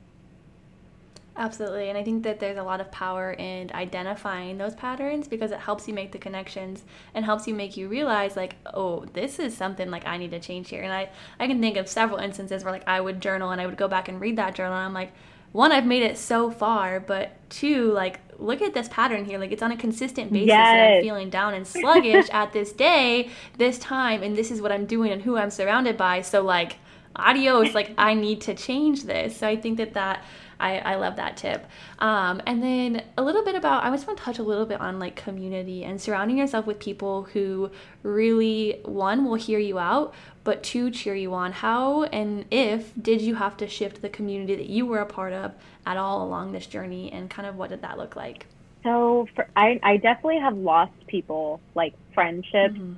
Absolutely. 1.39 1.89
And 1.89 1.97
I 1.97 2.03
think 2.03 2.25
that 2.25 2.41
there's 2.41 2.59
a 2.59 2.65
lot 2.65 2.81
of 2.81 2.91
power 2.91 3.31
in 3.33 3.71
identifying 3.73 4.59
those 4.59 4.75
patterns 4.75 5.29
because 5.29 5.53
it 5.53 5.61
helps 5.61 5.87
you 5.87 5.95
make 5.95 6.11
the 6.11 6.19
connections 6.19 6.83
and 7.15 7.25
helps 7.25 7.47
you 7.47 7.55
make 7.55 7.77
you 7.77 7.87
realize 7.89 8.37
like, 8.37 8.57
oh, 8.75 9.05
this 9.13 9.39
is 9.39 9.57
something 9.57 9.89
like 9.89 10.05
I 10.05 10.17
need 10.17 10.33
to 10.33 10.41
change 10.41 10.69
here. 10.71 10.83
And 10.83 10.93
I, 10.93 11.11
I 11.39 11.47
can 11.47 11.61
think 11.61 11.77
of 11.77 11.89
several 11.89 12.19
instances 12.19 12.65
where 12.65 12.73
like 12.73 12.89
I 12.89 13.01
would 13.01 13.23
journal 13.23 13.51
and 13.51 13.61
I 13.61 13.67
would 13.67 13.77
go 13.77 13.87
back 13.87 14.09
and 14.09 14.21
read 14.21 14.35
that 14.35 14.57
journal 14.57 14.75
and 14.77 14.87
I'm 14.87 14.93
like, 14.93 15.13
one, 15.53 15.73
I've 15.73 15.87
made 15.87 16.03
it 16.03 16.19
so 16.19 16.51
far, 16.51 17.01
but 17.01 17.33
two, 17.51 17.91
like, 17.93 18.21
look 18.39 18.63
at 18.63 18.75
this 18.75 18.89
pattern 18.89 19.25
here. 19.25 19.39
Like, 19.39 19.53
it's 19.53 19.63
on 19.63 19.73
a 19.73 19.77
consistent 19.77 20.33
basis, 20.33 20.49
yes. 20.49 20.67
and 20.67 20.95
I'm 20.95 21.03
feeling 21.03 21.31
down 21.31 21.55
and 21.55 21.67
sluggish 21.67 22.29
at 22.31 22.53
this 22.53 22.73
day, 22.73 23.31
this 23.57 23.79
time, 23.79 24.23
and 24.23 24.37
this 24.37 24.51
is 24.51 24.61
what 24.61 24.73
I'm 24.73 24.87
doing 24.87 25.13
and 25.13 25.23
who 25.23 25.37
I'm 25.37 25.51
surrounded 25.51 25.97
by. 25.97 26.23
So, 26.23 26.43
like, 26.43 26.77
adios. 27.17 27.75
Like, 27.75 27.93
I 27.99 28.15
need 28.15 28.41
to 28.43 28.55
change 28.55 29.05
this. 29.05 29.37
So, 29.37 29.49
I 29.49 29.57
think 29.57 29.79
that 29.79 29.95
that 29.95 30.23
I, 30.61 30.79
I 30.79 30.95
love 30.97 31.17
that 31.17 31.37
tip. 31.37 31.67
Um, 31.99 32.43
and 32.47 32.63
then 32.63 33.05
a 33.17 33.23
little 33.23 33.45
bit 33.45 33.55
about, 33.55 33.85
I 33.85 33.91
just 33.91 34.07
want 34.07 34.19
to 34.19 34.25
touch 34.25 34.39
a 34.39 34.43
little 34.43 34.67
bit 34.67 34.81
on 34.81 34.99
like 34.99 35.17
community 35.17 35.85
and 35.85 36.01
surrounding 36.01 36.39
yourself 36.39 36.67
with 36.67 36.79
people 36.79 37.25
who 37.25 37.71
really, 38.03 38.81
one, 38.85 39.25
will 39.25 39.37
hear 39.37 39.59
you 39.59 39.79
out, 39.79 40.15
but 40.45 40.63
two, 40.63 40.91
cheer 40.91 41.15
you 41.15 41.33
on. 41.35 41.53
How 41.53 42.05
and 42.05 42.45
if 42.51 42.93
did 43.01 43.21
you 43.21 43.37
have 43.37 43.57
to 43.59 43.69
shift 43.69 44.03
the 44.03 44.09
community 44.09 44.57
that 44.57 44.69
you 44.69 44.87
were 44.87 44.99
a 44.99 45.07
part 45.07 45.33
of 45.33 45.53
at 45.87 45.97
all 45.97 46.25
along 46.25 46.53
this 46.53 46.67
journey 46.67 47.13
and 47.13 47.31
kind 47.31 47.47
of 47.47 47.57
what 47.57 47.71
did 47.71 47.83
that 47.83 47.97
look 47.97 48.17
like? 48.17 48.47
So 48.83 49.29
for, 49.35 49.49
I, 49.57 49.79
I 49.83 49.97
definitely 49.97 50.41
have 50.41 50.57
lost 50.57 50.93
people, 51.07 51.61
like 51.75 51.95
friendships, 52.15 52.75
mm-hmm. 52.75 52.95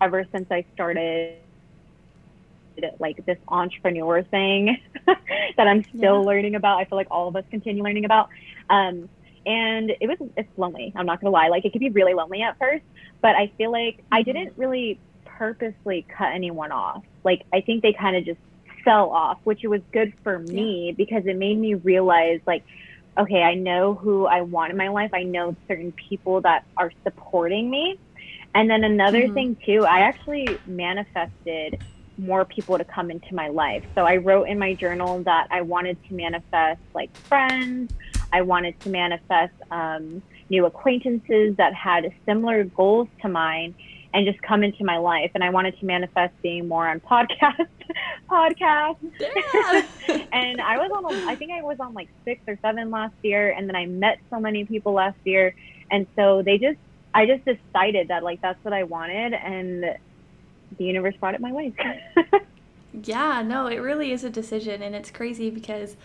ever 0.00 0.26
since 0.32 0.50
I 0.50 0.64
started 0.74 1.36
like 2.98 3.24
this 3.26 3.38
entrepreneur 3.48 4.22
thing 4.22 4.78
that 5.06 5.66
I'm 5.66 5.84
still 5.84 6.20
yeah. 6.20 6.26
learning 6.26 6.54
about. 6.54 6.78
I 6.78 6.84
feel 6.84 6.96
like 6.96 7.08
all 7.10 7.28
of 7.28 7.36
us 7.36 7.44
continue 7.50 7.82
learning 7.82 8.04
about. 8.04 8.28
Um, 8.70 9.08
and 9.44 9.92
it 10.00 10.08
was 10.08 10.18
it's 10.36 10.48
lonely. 10.56 10.92
I'm 10.96 11.06
not 11.06 11.20
gonna 11.20 11.30
lie. 11.30 11.48
Like 11.48 11.64
it 11.64 11.72
could 11.72 11.80
be 11.80 11.90
really 11.90 12.14
lonely 12.14 12.42
at 12.42 12.58
first, 12.58 12.84
but 13.22 13.36
I 13.36 13.52
feel 13.56 13.70
like 13.70 14.02
I 14.10 14.20
mm-hmm. 14.20 14.32
didn't 14.32 14.52
really 14.56 14.98
purposely 15.24 16.04
cut 16.08 16.32
anyone 16.32 16.72
off. 16.72 17.04
Like 17.24 17.44
I 17.52 17.60
think 17.60 17.82
they 17.82 17.92
kind 17.92 18.16
of 18.16 18.24
just 18.24 18.40
fell 18.84 19.10
off, 19.10 19.38
which 19.44 19.62
was 19.64 19.80
good 19.92 20.12
for 20.22 20.38
me 20.38 20.92
because 20.96 21.26
it 21.26 21.36
made 21.36 21.58
me 21.58 21.74
realize 21.74 22.40
like 22.46 22.64
okay, 23.18 23.42
I 23.42 23.54
know 23.54 23.94
who 23.94 24.26
I 24.26 24.42
want 24.42 24.72
in 24.72 24.76
my 24.76 24.88
life. 24.88 25.10
I 25.14 25.22
know 25.22 25.56
certain 25.66 25.92
people 25.92 26.42
that 26.42 26.66
are 26.76 26.92
supporting 27.02 27.70
me. 27.70 27.98
And 28.54 28.68
then 28.68 28.84
another 28.84 29.22
mm-hmm. 29.22 29.34
thing 29.34 29.56
too, 29.64 29.84
I 29.84 30.00
actually 30.00 30.58
manifested 30.66 31.82
more 32.18 32.44
people 32.44 32.78
to 32.78 32.84
come 32.84 33.10
into 33.10 33.34
my 33.34 33.48
life. 33.48 33.84
So 33.94 34.04
I 34.04 34.16
wrote 34.16 34.44
in 34.44 34.58
my 34.58 34.74
journal 34.74 35.22
that 35.24 35.48
I 35.50 35.62
wanted 35.62 36.02
to 36.08 36.14
manifest 36.14 36.80
like 36.94 37.14
friends, 37.16 37.92
I 38.32 38.42
wanted 38.42 38.78
to 38.80 38.88
manifest 38.88 39.54
um, 39.70 40.22
new 40.48 40.66
acquaintances 40.66 41.56
that 41.56 41.74
had 41.74 42.12
similar 42.24 42.64
goals 42.64 43.08
to 43.22 43.28
mine 43.28 43.74
and 44.14 44.26
just 44.26 44.40
come 44.42 44.62
into 44.62 44.84
my 44.84 44.96
life. 44.96 45.30
And 45.34 45.44
I 45.44 45.50
wanted 45.50 45.78
to 45.80 45.86
manifest 45.86 46.32
being 46.42 46.68
more 46.68 46.88
on 46.88 47.00
podcast, 47.00 47.68
podcasts. 48.30 48.96
and 50.32 50.60
I 50.60 50.78
was 50.78 50.90
on, 50.90 51.28
I 51.28 51.34
think 51.34 51.52
I 51.52 51.62
was 51.62 51.78
on 51.80 51.92
like 51.94 52.08
six 52.24 52.40
or 52.46 52.58
seven 52.62 52.90
last 52.90 53.14
year. 53.22 53.50
And 53.50 53.68
then 53.68 53.76
I 53.76 53.86
met 53.86 54.18
so 54.30 54.40
many 54.40 54.64
people 54.64 54.92
last 54.92 55.18
year. 55.24 55.54
And 55.90 56.06
so 56.16 56.42
they 56.42 56.56
just, 56.58 56.78
I 57.14 57.26
just 57.26 57.44
decided 57.44 58.08
that 58.08 58.22
like 58.22 58.40
that's 58.40 58.62
what 58.64 58.72
I 58.72 58.84
wanted. 58.84 59.34
And 59.34 59.96
the 60.78 60.84
universe 60.84 61.14
brought 61.16 61.34
it 61.34 61.40
my 61.40 61.52
way. 61.52 61.72
yeah, 63.04 63.42
no, 63.42 63.66
it 63.66 63.78
really 63.78 64.12
is 64.12 64.24
a 64.24 64.30
decision, 64.30 64.82
and 64.82 64.94
it's 64.94 65.10
crazy 65.10 65.50
because 65.50 65.96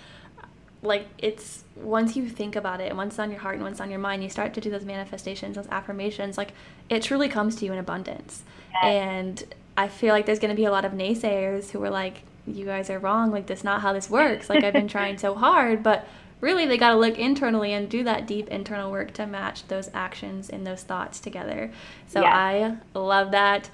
like 0.83 1.07
it's 1.17 1.63
once 1.75 2.15
you 2.15 2.27
think 2.27 2.55
about 2.55 2.81
it 2.81 2.89
and 2.89 2.97
once 2.97 3.13
it's 3.13 3.19
on 3.19 3.29
your 3.29 3.39
heart 3.39 3.55
and 3.55 3.63
once 3.63 3.75
it's 3.75 3.81
on 3.81 3.89
your 3.89 3.99
mind 3.99 4.23
you 4.23 4.29
start 4.29 4.53
to 4.53 4.61
do 4.61 4.69
those 4.69 4.85
manifestations 4.85 5.55
those 5.55 5.67
affirmations 5.67 6.37
like 6.37 6.53
it 6.89 7.03
truly 7.03 7.29
comes 7.29 7.55
to 7.55 7.65
you 7.65 7.71
in 7.71 7.77
abundance 7.77 8.43
yes. 8.73 8.83
and 8.83 9.43
i 9.77 9.87
feel 9.87 10.13
like 10.13 10.25
there's 10.25 10.39
going 10.39 10.49
to 10.49 10.55
be 10.55 10.65
a 10.65 10.71
lot 10.71 10.85
of 10.85 10.93
naysayers 10.93 11.69
who 11.69 11.83
are 11.83 11.89
like 11.89 12.23
you 12.47 12.65
guys 12.65 12.89
are 12.89 12.99
wrong 12.99 13.31
like 13.31 13.45
that's 13.45 13.63
not 13.63 13.81
how 13.81 13.93
this 13.93 14.09
works 14.09 14.49
like 14.49 14.63
i've 14.63 14.73
been 14.73 14.87
trying 14.87 15.17
so 15.17 15.35
hard 15.35 15.83
but 15.83 16.07
really 16.39 16.65
they 16.65 16.77
got 16.77 16.89
to 16.89 16.97
look 16.97 17.19
internally 17.19 17.71
and 17.71 17.87
do 17.87 18.03
that 18.03 18.25
deep 18.25 18.47
internal 18.47 18.89
work 18.89 19.13
to 19.13 19.27
match 19.27 19.67
those 19.67 19.91
actions 19.93 20.49
and 20.49 20.65
those 20.65 20.81
thoughts 20.81 21.19
together 21.19 21.71
so 22.07 22.21
yes. 22.21 22.33
i 22.33 22.75
love 22.97 23.29
that 23.29 23.69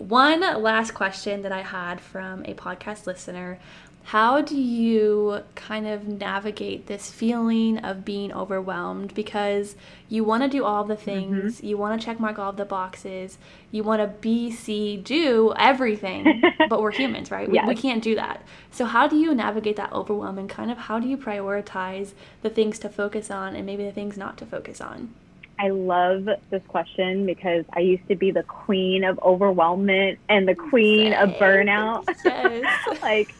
one 0.00 0.40
last 0.62 0.92
question 0.94 1.42
that 1.42 1.52
I 1.52 1.62
had 1.62 2.00
from 2.00 2.44
a 2.44 2.54
podcast 2.54 3.06
listener. 3.06 3.58
How 4.04 4.40
do 4.40 4.56
you 4.56 5.42
kind 5.54 5.86
of 5.86 6.08
navigate 6.08 6.86
this 6.86 7.10
feeling 7.10 7.78
of 7.78 8.04
being 8.04 8.32
overwhelmed? 8.32 9.14
Because 9.14 9.76
you 10.08 10.24
want 10.24 10.42
to 10.42 10.48
do 10.48 10.64
all 10.64 10.84
the 10.84 10.96
things 10.96 11.56
mm-hmm. 11.56 11.66
you 11.66 11.78
want 11.78 11.98
to 11.98 12.04
check 12.04 12.18
mark 12.18 12.38
all 12.38 12.52
the 12.52 12.64
boxes 12.64 13.38
you 13.70 13.82
want 13.82 14.02
to 14.02 14.08
be 14.20 14.50
see 14.50 14.96
do 14.96 15.54
everything 15.56 16.42
but 16.68 16.82
we're 16.82 16.90
humans 16.90 17.30
right? 17.30 17.48
Yes. 17.50 17.66
we, 17.66 17.74
we 17.74 17.80
can't 17.80 18.02
do 18.02 18.16
that. 18.16 18.44
So 18.70 18.84
how 18.84 19.06
do 19.06 19.16
you 19.16 19.34
navigate 19.34 19.76
that 19.76 19.92
overwhelm 19.92 20.38
and 20.38 20.50
kind 20.50 20.70
of 20.70 20.76
how 20.76 20.98
do 20.98 21.08
you 21.08 21.16
prioritize 21.16 22.12
the 22.42 22.50
things 22.50 22.78
to 22.80 22.88
focus 22.88 23.30
on 23.30 23.54
and 23.54 23.64
maybe 23.64 23.84
the 23.84 23.92
things 23.92 24.16
not 24.16 24.36
to 24.38 24.46
focus 24.46 24.80
on 24.80 25.14
I 25.60 25.68
love 25.68 26.26
this 26.48 26.62
question 26.68 27.26
because 27.26 27.66
I 27.74 27.80
used 27.80 28.08
to 28.08 28.16
be 28.16 28.30
the 28.30 28.44
queen 28.44 29.04
of 29.04 29.18
overwhelmment 29.18 30.16
and 30.30 30.48
the 30.48 30.54
queen 30.54 31.12
of 31.12 31.28
burnout. 31.32 32.08
Yes. 32.24 32.98
like, 33.02 33.34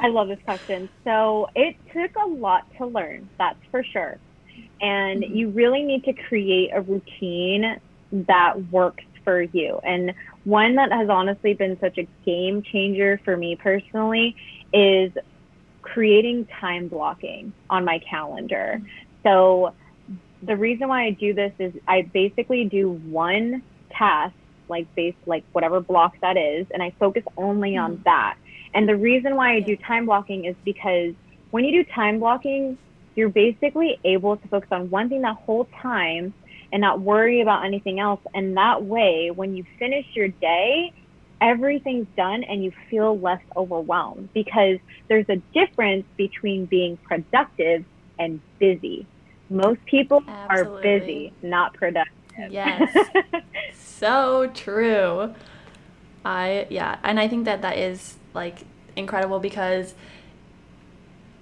I 0.00 0.08
love 0.08 0.26
this 0.26 0.40
question. 0.44 0.88
So, 1.04 1.48
it 1.54 1.76
took 1.92 2.16
a 2.16 2.26
lot 2.26 2.66
to 2.78 2.86
learn, 2.86 3.28
that's 3.38 3.64
for 3.70 3.84
sure. 3.84 4.18
And 4.80 5.22
mm-hmm. 5.22 5.36
you 5.36 5.50
really 5.50 5.84
need 5.84 6.02
to 6.06 6.12
create 6.12 6.70
a 6.74 6.80
routine 6.80 7.78
that 8.10 8.72
works 8.72 9.04
for 9.22 9.42
you. 9.42 9.78
And 9.84 10.14
one 10.42 10.74
that 10.74 10.90
has 10.90 11.08
honestly 11.08 11.54
been 11.54 11.78
such 11.78 11.96
a 11.96 12.08
game 12.24 12.62
changer 12.62 13.20
for 13.24 13.36
me 13.36 13.54
personally 13.54 14.34
is 14.72 15.12
creating 15.82 16.46
time 16.46 16.88
blocking 16.88 17.52
on 17.70 17.84
my 17.84 18.00
calendar. 18.00 18.80
So 19.22 19.74
the 20.42 20.56
reason 20.56 20.88
why 20.88 21.04
I 21.04 21.10
do 21.10 21.32
this 21.32 21.52
is 21.58 21.72
I 21.86 22.02
basically 22.02 22.64
do 22.64 22.90
one 22.90 23.62
task, 23.90 24.34
like 24.68 24.92
base, 24.94 25.14
like 25.26 25.44
whatever 25.52 25.80
block 25.80 26.14
that 26.20 26.36
is, 26.36 26.66
and 26.72 26.82
I 26.82 26.94
focus 26.98 27.22
only 27.36 27.76
on 27.76 27.94
mm-hmm. 27.94 28.02
that. 28.04 28.36
And 28.74 28.88
the 28.88 28.96
reason 28.96 29.36
why 29.36 29.54
I 29.54 29.60
do 29.60 29.76
time 29.76 30.06
blocking 30.06 30.44
is 30.46 30.56
because 30.64 31.14
when 31.50 31.64
you 31.64 31.84
do 31.84 31.90
time 31.92 32.18
blocking, 32.18 32.78
you're 33.14 33.28
basically 33.28 33.98
able 34.04 34.36
to 34.36 34.48
focus 34.48 34.68
on 34.72 34.88
one 34.90 35.08
thing 35.08 35.22
that 35.22 35.36
whole 35.36 35.68
time 35.80 36.32
and 36.72 36.80
not 36.80 37.00
worry 37.00 37.42
about 37.42 37.64
anything 37.66 38.00
else. 38.00 38.20
And 38.34 38.56
that 38.56 38.82
way, 38.82 39.30
when 39.30 39.54
you 39.54 39.64
finish 39.78 40.06
your 40.14 40.28
day, 40.28 40.92
everything's 41.42 42.06
done 42.16 42.44
and 42.44 42.64
you 42.64 42.72
feel 42.88 43.18
less 43.18 43.42
overwhelmed 43.56 44.30
because 44.32 44.78
there's 45.08 45.28
a 45.28 45.36
difference 45.52 46.06
between 46.16 46.64
being 46.64 46.96
productive 46.96 47.84
and 48.18 48.40
busy. 48.58 49.06
Most 49.52 49.84
people 49.84 50.22
Absolutely. 50.26 50.78
are 50.78 50.98
busy, 51.00 51.32
not 51.42 51.74
productive. 51.74 52.12
Yes. 52.50 52.96
so 53.74 54.50
true. 54.54 55.34
I, 56.24 56.66
yeah. 56.70 56.98
And 57.02 57.20
I 57.20 57.28
think 57.28 57.44
that 57.44 57.62
that 57.62 57.76
is 57.76 58.16
like 58.34 58.60
incredible 58.96 59.38
because 59.40 59.94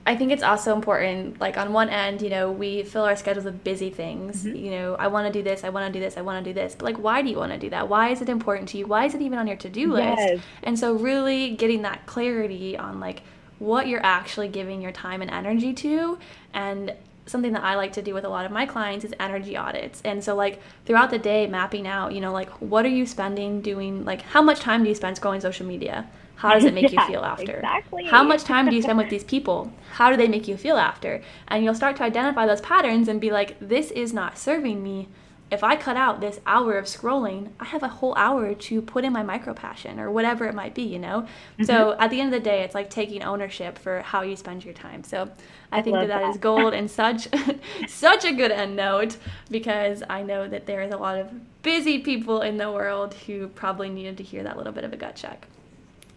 I 0.07 0.17
think 0.17 0.33
it's 0.33 0.43
also 0.43 0.75
important, 0.75 1.41
like 1.41 1.57
on 1.57 1.73
one 1.73 1.89
end, 1.89 2.23
you 2.23 2.31
know, 2.31 2.51
we 2.51 2.83
fill 2.83 3.05
our 3.05 3.15
schedules 3.17 3.45
with 3.45 3.63
busy 3.63 3.91
things. 3.91 4.45
Mm-hmm. 4.45 4.57
You 4.57 4.71
know, 4.73 4.97
I 4.97 5.09
want 5.09 5.33
to 5.33 5.33
do 5.33 5.43
this, 5.43 5.63
I 5.63 5.69
want 5.69 5.93
to 5.93 5.97
do 5.97 6.03
this, 6.03 6.17
I 6.17 6.23
want 6.23 6.45
to 6.45 6.51
do 6.51 6.55
this. 6.55 6.75
But 6.75 6.85
like, 6.87 6.97
why 6.99 7.23
do 7.23 7.29
you 7.29 7.37
want 7.37 7.53
to 7.53 7.59
do 7.59 7.71
that? 7.71 7.89
Why 7.89 8.09
is 8.09 8.21
it 8.23 8.29
important 8.29 8.71
to 8.71 8.79
you? 8.79 8.87
Why 8.87 9.05
is 9.05 9.15
it 9.15 9.21
even 9.21 9.39
on 9.39 9.47
your 9.47 9.59
to 9.59 9.69
do 9.69 9.93
list? 9.93 10.19
Yes. 10.19 10.41
And 10.63 10.79
so, 10.79 10.95
really 10.95 11.55
getting 11.55 11.83
that 11.83 12.07
clarity 12.07 12.77
on 12.77 12.99
like 12.99 13.23
what 13.59 13.89
you're 13.89 14.05
actually 14.05 14.49
giving 14.49 14.81
your 14.81 14.91
time 14.91 15.21
and 15.21 15.31
energy 15.31 15.75
to, 15.75 16.19
and 16.55 16.95
something 17.31 17.53
that 17.53 17.65
I 17.65 17.77
like 17.77 17.93
to 17.95 18.03
do 18.03 18.15
with 18.15 18.25
a 18.25 18.29
lot 18.29 18.45
of 18.45 18.53
my 18.53 18.67
clients 18.67 19.05
is 19.05 19.15
energy 19.19 19.57
audits. 19.57 20.03
And 20.05 20.23
so 20.23 20.35
like 20.35 20.61
throughout 20.85 21.11
the 21.11 21.19
day 21.19 21.47
mapping 21.47 21.87
out, 21.87 22.13
you 22.13 22.21
know, 22.21 22.33
like 22.33 22.51
what 22.61 22.85
are 22.85 22.91
you 22.91 23.07
spending 23.07 23.61
doing 23.61 24.05
like 24.05 24.23
how 24.23 24.43
much 24.43 24.61
time 24.61 24.83
do 24.83 24.89
you 24.89 24.95
spend 24.95 25.21
scrolling 25.21 25.43
social 25.43 25.67
media? 25.67 26.09
How 26.37 26.55
does 26.55 26.65
it 26.65 26.73
make 26.73 26.91
yeah, 26.93 27.03
you 27.03 27.13
feel 27.13 27.23
after? 27.23 27.57
Exactly. 27.57 28.07
How 28.07 28.23
much 28.23 28.45
time 28.45 28.69
do 28.69 28.75
you 28.75 28.83
spend 28.83 28.99
with 28.99 29.11
these 29.15 29.25
people? 29.25 29.73
How 29.93 30.11
do 30.11 30.17
they 30.17 30.29
make 30.29 30.49
you 30.49 30.57
feel 30.57 30.77
after? 30.79 31.23
And 31.49 31.63
you'll 31.63 31.75
start 31.75 31.97
to 31.97 32.03
identify 32.03 32.47
those 32.47 32.63
patterns 32.63 33.09
and 33.09 33.21
be 33.21 33.31
like, 33.31 33.57
this 33.61 33.91
is 33.91 34.13
not 34.13 34.39
serving 34.39 34.83
me. 34.83 35.09
If 35.51 35.65
I 35.65 35.77
cut 35.77 35.97
out 35.97 36.21
this 36.21 36.41
hour 36.47 36.79
of 36.79 36.85
scrolling, 36.85 37.51
I 37.59 37.65
have 37.65 37.83
a 37.83 37.89
whole 37.89 38.15
hour 38.15 38.55
to 38.55 38.83
put 38.83 39.05
in 39.05 39.13
my 39.13 39.23
micro 39.23 39.53
passion 39.53 39.99
or 39.99 40.11
whatever 40.11 40.47
it 40.47 40.55
might 40.55 40.75
be, 40.75 40.83
you 40.83 40.99
know? 40.99 41.23
Mm-hmm. 41.23 41.65
So 41.65 41.97
at 41.99 42.11
the 42.11 42.21
end 42.21 42.33
of 42.33 42.41
the 42.41 42.45
day, 42.49 42.63
it's 42.63 42.75
like 42.75 42.89
taking 42.89 43.23
ownership 43.23 43.77
for 43.77 44.01
how 44.03 44.23
you 44.23 44.37
spend 44.37 44.65
your 44.65 44.75
time. 44.75 45.03
So 45.03 45.29
I 45.73 45.83
think 45.83 45.97
that, 45.97 46.09
that 46.09 46.21
that 46.21 46.31
is 46.31 46.37
gold 46.39 46.73
and 46.73 46.91
such 46.91 47.29
such 47.89 48.25
a 48.25 48.33
good 48.33 48.51
end 48.51 48.77
note 48.77 49.17
because 49.51 50.03
I 50.09 50.23
know 50.23 50.49
that 50.49 50.67
there 50.67 50.83
is 50.83 50.93
a 50.93 50.97
lot 50.97 51.19
of 51.19 51.31
busy 51.63 51.99
people 51.99 52.43
in 52.43 52.57
the 52.57 52.71
world 52.71 53.15
who 53.15 53.49
probably 53.49 53.89
needed 53.89 54.17
to 54.19 54.23
hear 54.23 54.43
that 54.43 54.57
little 54.57 54.73
bit 54.73 54.85
of 54.85 54.93
a 54.93 54.97
gut 54.97 55.17
check. 55.17 55.47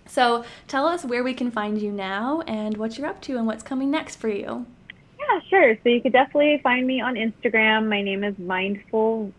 So 0.06 0.44
tell 0.68 0.86
us 0.86 1.04
where 1.04 1.24
we 1.24 1.34
can 1.34 1.50
find 1.50 1.82
you 1.82 1.92
now 1.92 2.42
and 2.42 2.78
what 2.78 2.98
you're 2.98 3.08
up 3.08 3.22
to 3.22 3.38
and 3.38 3.48
what's 3.48 3.64
coming 3.64 3.90
next 3.90 4.18
for 4.18 4.30
you. 4.30 4.66
Yeah, 5.30 5.40
sure. 5.50 5.76
So 5.84 5.90
you 5.90 6.02
could 6.02 6.14
definitely 6.14 6.60
find 6.64 6.86
me 6.86 7.02
on 7.02 7.16
Instagram. 7.16 7.88
My 7.88 8.02
name 8.02 8.24
is 8.24 8.38
mindful.rae, 8.38 9.34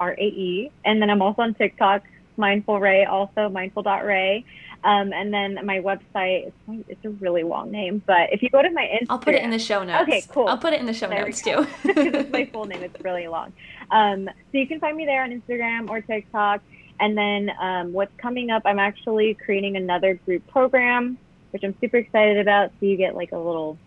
R 0.00 0.12
A 0.12 0.22
E. 0.22 0.70
And 0.84 1.02
then 1.02 1.10
I'm 1.10 1.22
also 1.22 1.42
on 1.42 1.54
TikTok, 1.54 2.02
mindful 2.36 2.80
ray, 2.80 3.04
also 3.04 3.48
mindful.rae. 3.48 4.44
Um, 4.84 5.12
and 5.12 5.34
then 5.34 5.58
my 5.64 5.80
website, 5.80 6.52
it's, 6.68 6.88
it's, 6.88 7.04
a 7.04 7.10
really 7.10 7.42
long 7.42 7.72
name, 7.72 8.00
but 8.06 8.32
if 8.32 8.42
you 8.42 8.48
go 8.48 8.62
to 8.62 8.70
my 8.70 8.84
Instagram. 8.84 9.06
I'll 9.10 9.18
put 9.18 9.34
it 9.34 9.42
in 9.42 9.50
the 9.50 9.58
show 9.58 9.82
notes. 9.82 10.02
Okay, 10.02 10.22
cool. 10.28 10.46
I'll 10.46 10.56
put 10.56 10.72
it 10.72 10.78
in 10.78 10.86
the 10.86 10.92
show 10.92 11.08
there 11.08 11.24
notes 11.24 11.42
too. 11.42 11.66
it's 11.84 12.30
my 12.30 12.46
full 12.46 12.64
name. 12.64 12.84
It's 12.84 13.02
really 13.02 13.26
long. 13.26 13.52
Um, 13.90 14.26
so 14.26 14.58
you 14.58 14.68
can 14.68 14.78
find 14.78 14.96
me 14.96 15.04
there 15.04 15.24
on 15.24 15.30
Instagram 15.30 15.90
or 15.90 16.00
TikTok. 16.00 16.62
And 17.00 17.18
then 17.18 17.50
um, 17.60 17.92
what's 17.92 18.14
coming 18.18 18.50
up, 18.50 18.62
I'm 18.64 18.78
actually 18.78 19.34
creating 19.34 19.76
another 19.76 20.14
group 20.14 20.46
program, 20.46 21.18
which 21.50 21.64
I'm 21.64 21.74
super 21.80 21.96
excited 21.96 22.38
about. 22.38 22.70
So 22.78 22.86
you 22.86 22.96
get 22.96 23.16
like 23.16 23.32
a 23.32 23.38
little 23.38 23.78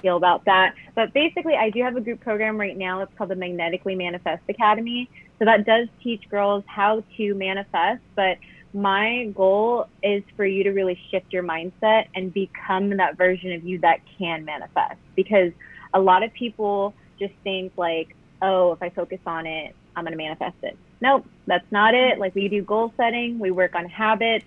feel 0.00 0.16
about 0.16 0.44
that. 0.44 0.74
But 0.94 1.12
basically, 1.12 1.54
I 1.54 1.70
do 1.70 1.82
have 1.82 1.96
a 1.96 2.00
group 2.00 2.20
program 2.20 2.58
right 2.58 2.76
now. 2.76 3.00
It's 3.02 3.12
called 3.16 3.30
the 3.30 3.36
Magnetically 3.36 3.94
Manifest 3.94 4.42
Academy. 4.48 5.08
So 5.38 5.44
that 5.44 5.66
does 5.66 5.88
teach 6.02 6.28
girls 6.30 6.64
how 6.66 7.02
to 7.16 7.34
manifest. 7.34 8.02
But 8.14 8.38
my 8.74 9.32
goal 9.34 9.86
is 10.02 10.22
for 10.36 10.44
you 10.44 10.64
to 10.64 10.70
really 10.70 10.98
shift 11.10 11.32
your 11.32 11.42
mindset 11.42 12.06
and 12.14 12.32
become 12.32 12.90
that 12.96 13.16
version 13.16 13.52
of 13.52 13.64
you 13.64 13.78
that 13.80 14.00
can 14.18 14.44
manifest. 14.44 14.98
Because 15.16 15.52
a 15.94 16.00
lot 16.00 16.22
of 16.22 16.32
people 16.32 16.94
just 17.18 17.34
think 17.44 17.72
like, 17.76 18.14
oh, 18.42 18.72
if 18.72 18.82
I 18.82 18.90
focus 18.90 19.20
on 19.26 19.46
it, 19.46 19.74
I'm 19.96 20.04
going 20.04 20.12
to 20.12 20.18
manifest 20.18 20.56
it 20.62 20.76
nope, 21.00 21.26
that's 21.46 21.70
not 21.70 21.94
it. 21.94 22.18
Like 22.18 22.34
we 22.34 22.48
do 22.48 22.62
goal 22.62 22.92
setting, 22.96 23.38
we 23.38 23.50
work 23.50 23.74
on 23.74 23.86
habits. 23.86 24.44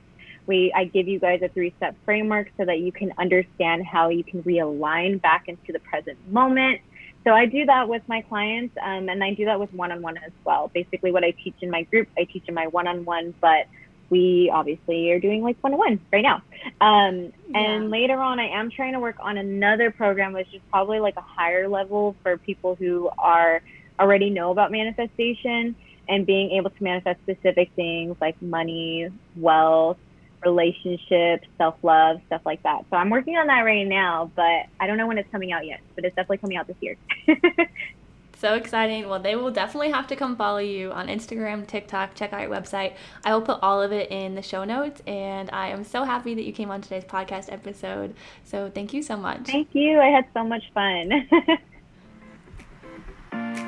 We, 0.52 0.74
I 0.76 0.84
give 0.84 1.08
you 1.08 1.18
guys 1.18 1.42
a 1.42 1.48
three 1.48 1.74
step 1.78 1.96
framework 2.04 2.50
so 2.58 2.66
that 2.66 2.80
you 2.80 2.92
can 2.92 3.14
understand 3.18 3.86
how 3.86 4.10
you 4.10 4.22
can 4.22 4.44
realign 4.44 5.22
back 5.22 5.48
into 5.48 5.72
the 5.72 5.80
present 5.80 6.18
moment. 6.30 6.82
So 7.24 7.32
I 7.32 7.46
do 7.46 7.66
that 7.68 7.88
with 7.88 8.02
my 8.08 8.22
clients, 8.24 8.76
um, 8.82 9.08
and 9.08 9.24
I 9.24 9.34
do 9.34 9.46
that 9.46 9.62
with 9.62 9.74
one 9.74 9.94
on 9.94 10.02
one 10.02 10.18
as 10.18 10.34
well. 10.44 10.70
Basically, 10.74 11.14
what 11.14 11.24
I 11.24 11.32
teach 11.32 11.56
in 11.62 11.72
my 11.72 11.84
group, 11.84 12.10
I 12.18 12.26
teach 12.26 12.44
in 12.50 12.54
my 12.54 12.68
one 12.68 12.86
on 12.86 13.06
one, 13.06 13.34
but 13.40 13.68
we 14.10 14.52
obviously 14.54 15.10
are 15.12 15.22
doing 15.22 15.42
like 15.42 15.56
one 15.62 15.72
on 15.72 15.80
one 15.80 16.00
right 16.12 16.22
now. 16.22 16.42
Um, 16.82 17.32
yeah. 17.48 17.60
And 17.62 17.90
later 17.90 18.20
on, 18.20 18.42
I 18.42 18.50
am 18.50 18.72
trying 18.72 18.92
to 18.92 19.00
work 19.00 19.16
on 19.22 19.38
another 19.38 19.90
program, 19.90 20.34
which 20.34 20.54
is 20.54 20.60
probably 20.70 21.00
like 21.00 21.16
a 21.16 21.22
higher 21.22 21.70
level 21.70 22.18
for 22.24 22.38
people 22.38 22.76
who 22.76 23.10
are 23.18 23.62
already 23.98 24.30
know 24.30 24.52
about 24.52 24.70
manifestation 24.70 25.78
and 26.10 26.26
being 26.26 26.52
able 26.52 26.72
to 26.72 26.84
manifest 26.84 27.22
specific 27.22 27.72
things 27.78 28.18
like 28.20 28.42
money, 28.42 29.08
wealth, 29.38 29.98
relationships, 30.44 31.48
self 31.58 31.76
love, 31.84 32.22
stuff 32.28 32.42
like 32.46 32.64
that. 32.64 32.86
So 32.90 32.98
I'm 32.98 33.10
working 33.10 33.38
on 33.38 33.48
that 33.48 33.62
right 33.62 33.88
now, 33.88 34.32
but 34.36 34.66
I 34.80 34.88
don't 34.88 34.98
know 34.98 35.08
when 35.08 35.18
it's 35.18 35.32
coming 35.32 35.52
out 35.52 35.66
yet, 35.66 35.82
but 35.96 36.06
it's 36.06 36.16
definitely 36.16 36.38
coming 36.40 36.58
out 36.58 36.68
this 36.68 36.78
year. 36.82 36.98
so 38.38 38.56
exciting. 38.56 39.08
Well, 39.08 39.20
they 39.20 39.36
will 39.36 39.52
definitely 39.52 39.92
have 39.92 40.08
to 40.08 40.16
come 40.16 40.36
follow 40.36 40.58
you 40.58 40.92
on 40.92 41.08
Instagram, 41.08 41.68
TikTok, 41.68 42.16
check 42.16 42.34
out 42.34 42.42
your 42.42 42.50
website. 42.50 42.94
I 43.24 43.34
will 43.34 43.42
put 43.42 43.60
all 43.62 43.82
of 43.82 43.92
it 43.92 44.12
in 44.12 44.36
the 44.36 44.42
show 44.42 44.64
notes, 44.64 45.02
and 45.06 45.50
I 45.52 45.68
am 45.68 45.84
so 45.84 46.04
happy 46.04 46.34
that 46.36 46.44
you 46.44 46.54
came 46.54 46.72
on 46.72 46.82
today's 46.82 47.06
podcast 47.06 47.52
episode. 47.52 48.16
So 48.44 48.72
thank 48.74 48.94
you 48.94 49.04
so 49.04 49.18
much. 49.18 49.48
Thank 49.48 49.70
you. 49.74 50.00
I 50.00 50.08
had 50.08 50.26
so 50.34 50.44
much 50.44 50.64
fun. 50.74 51.30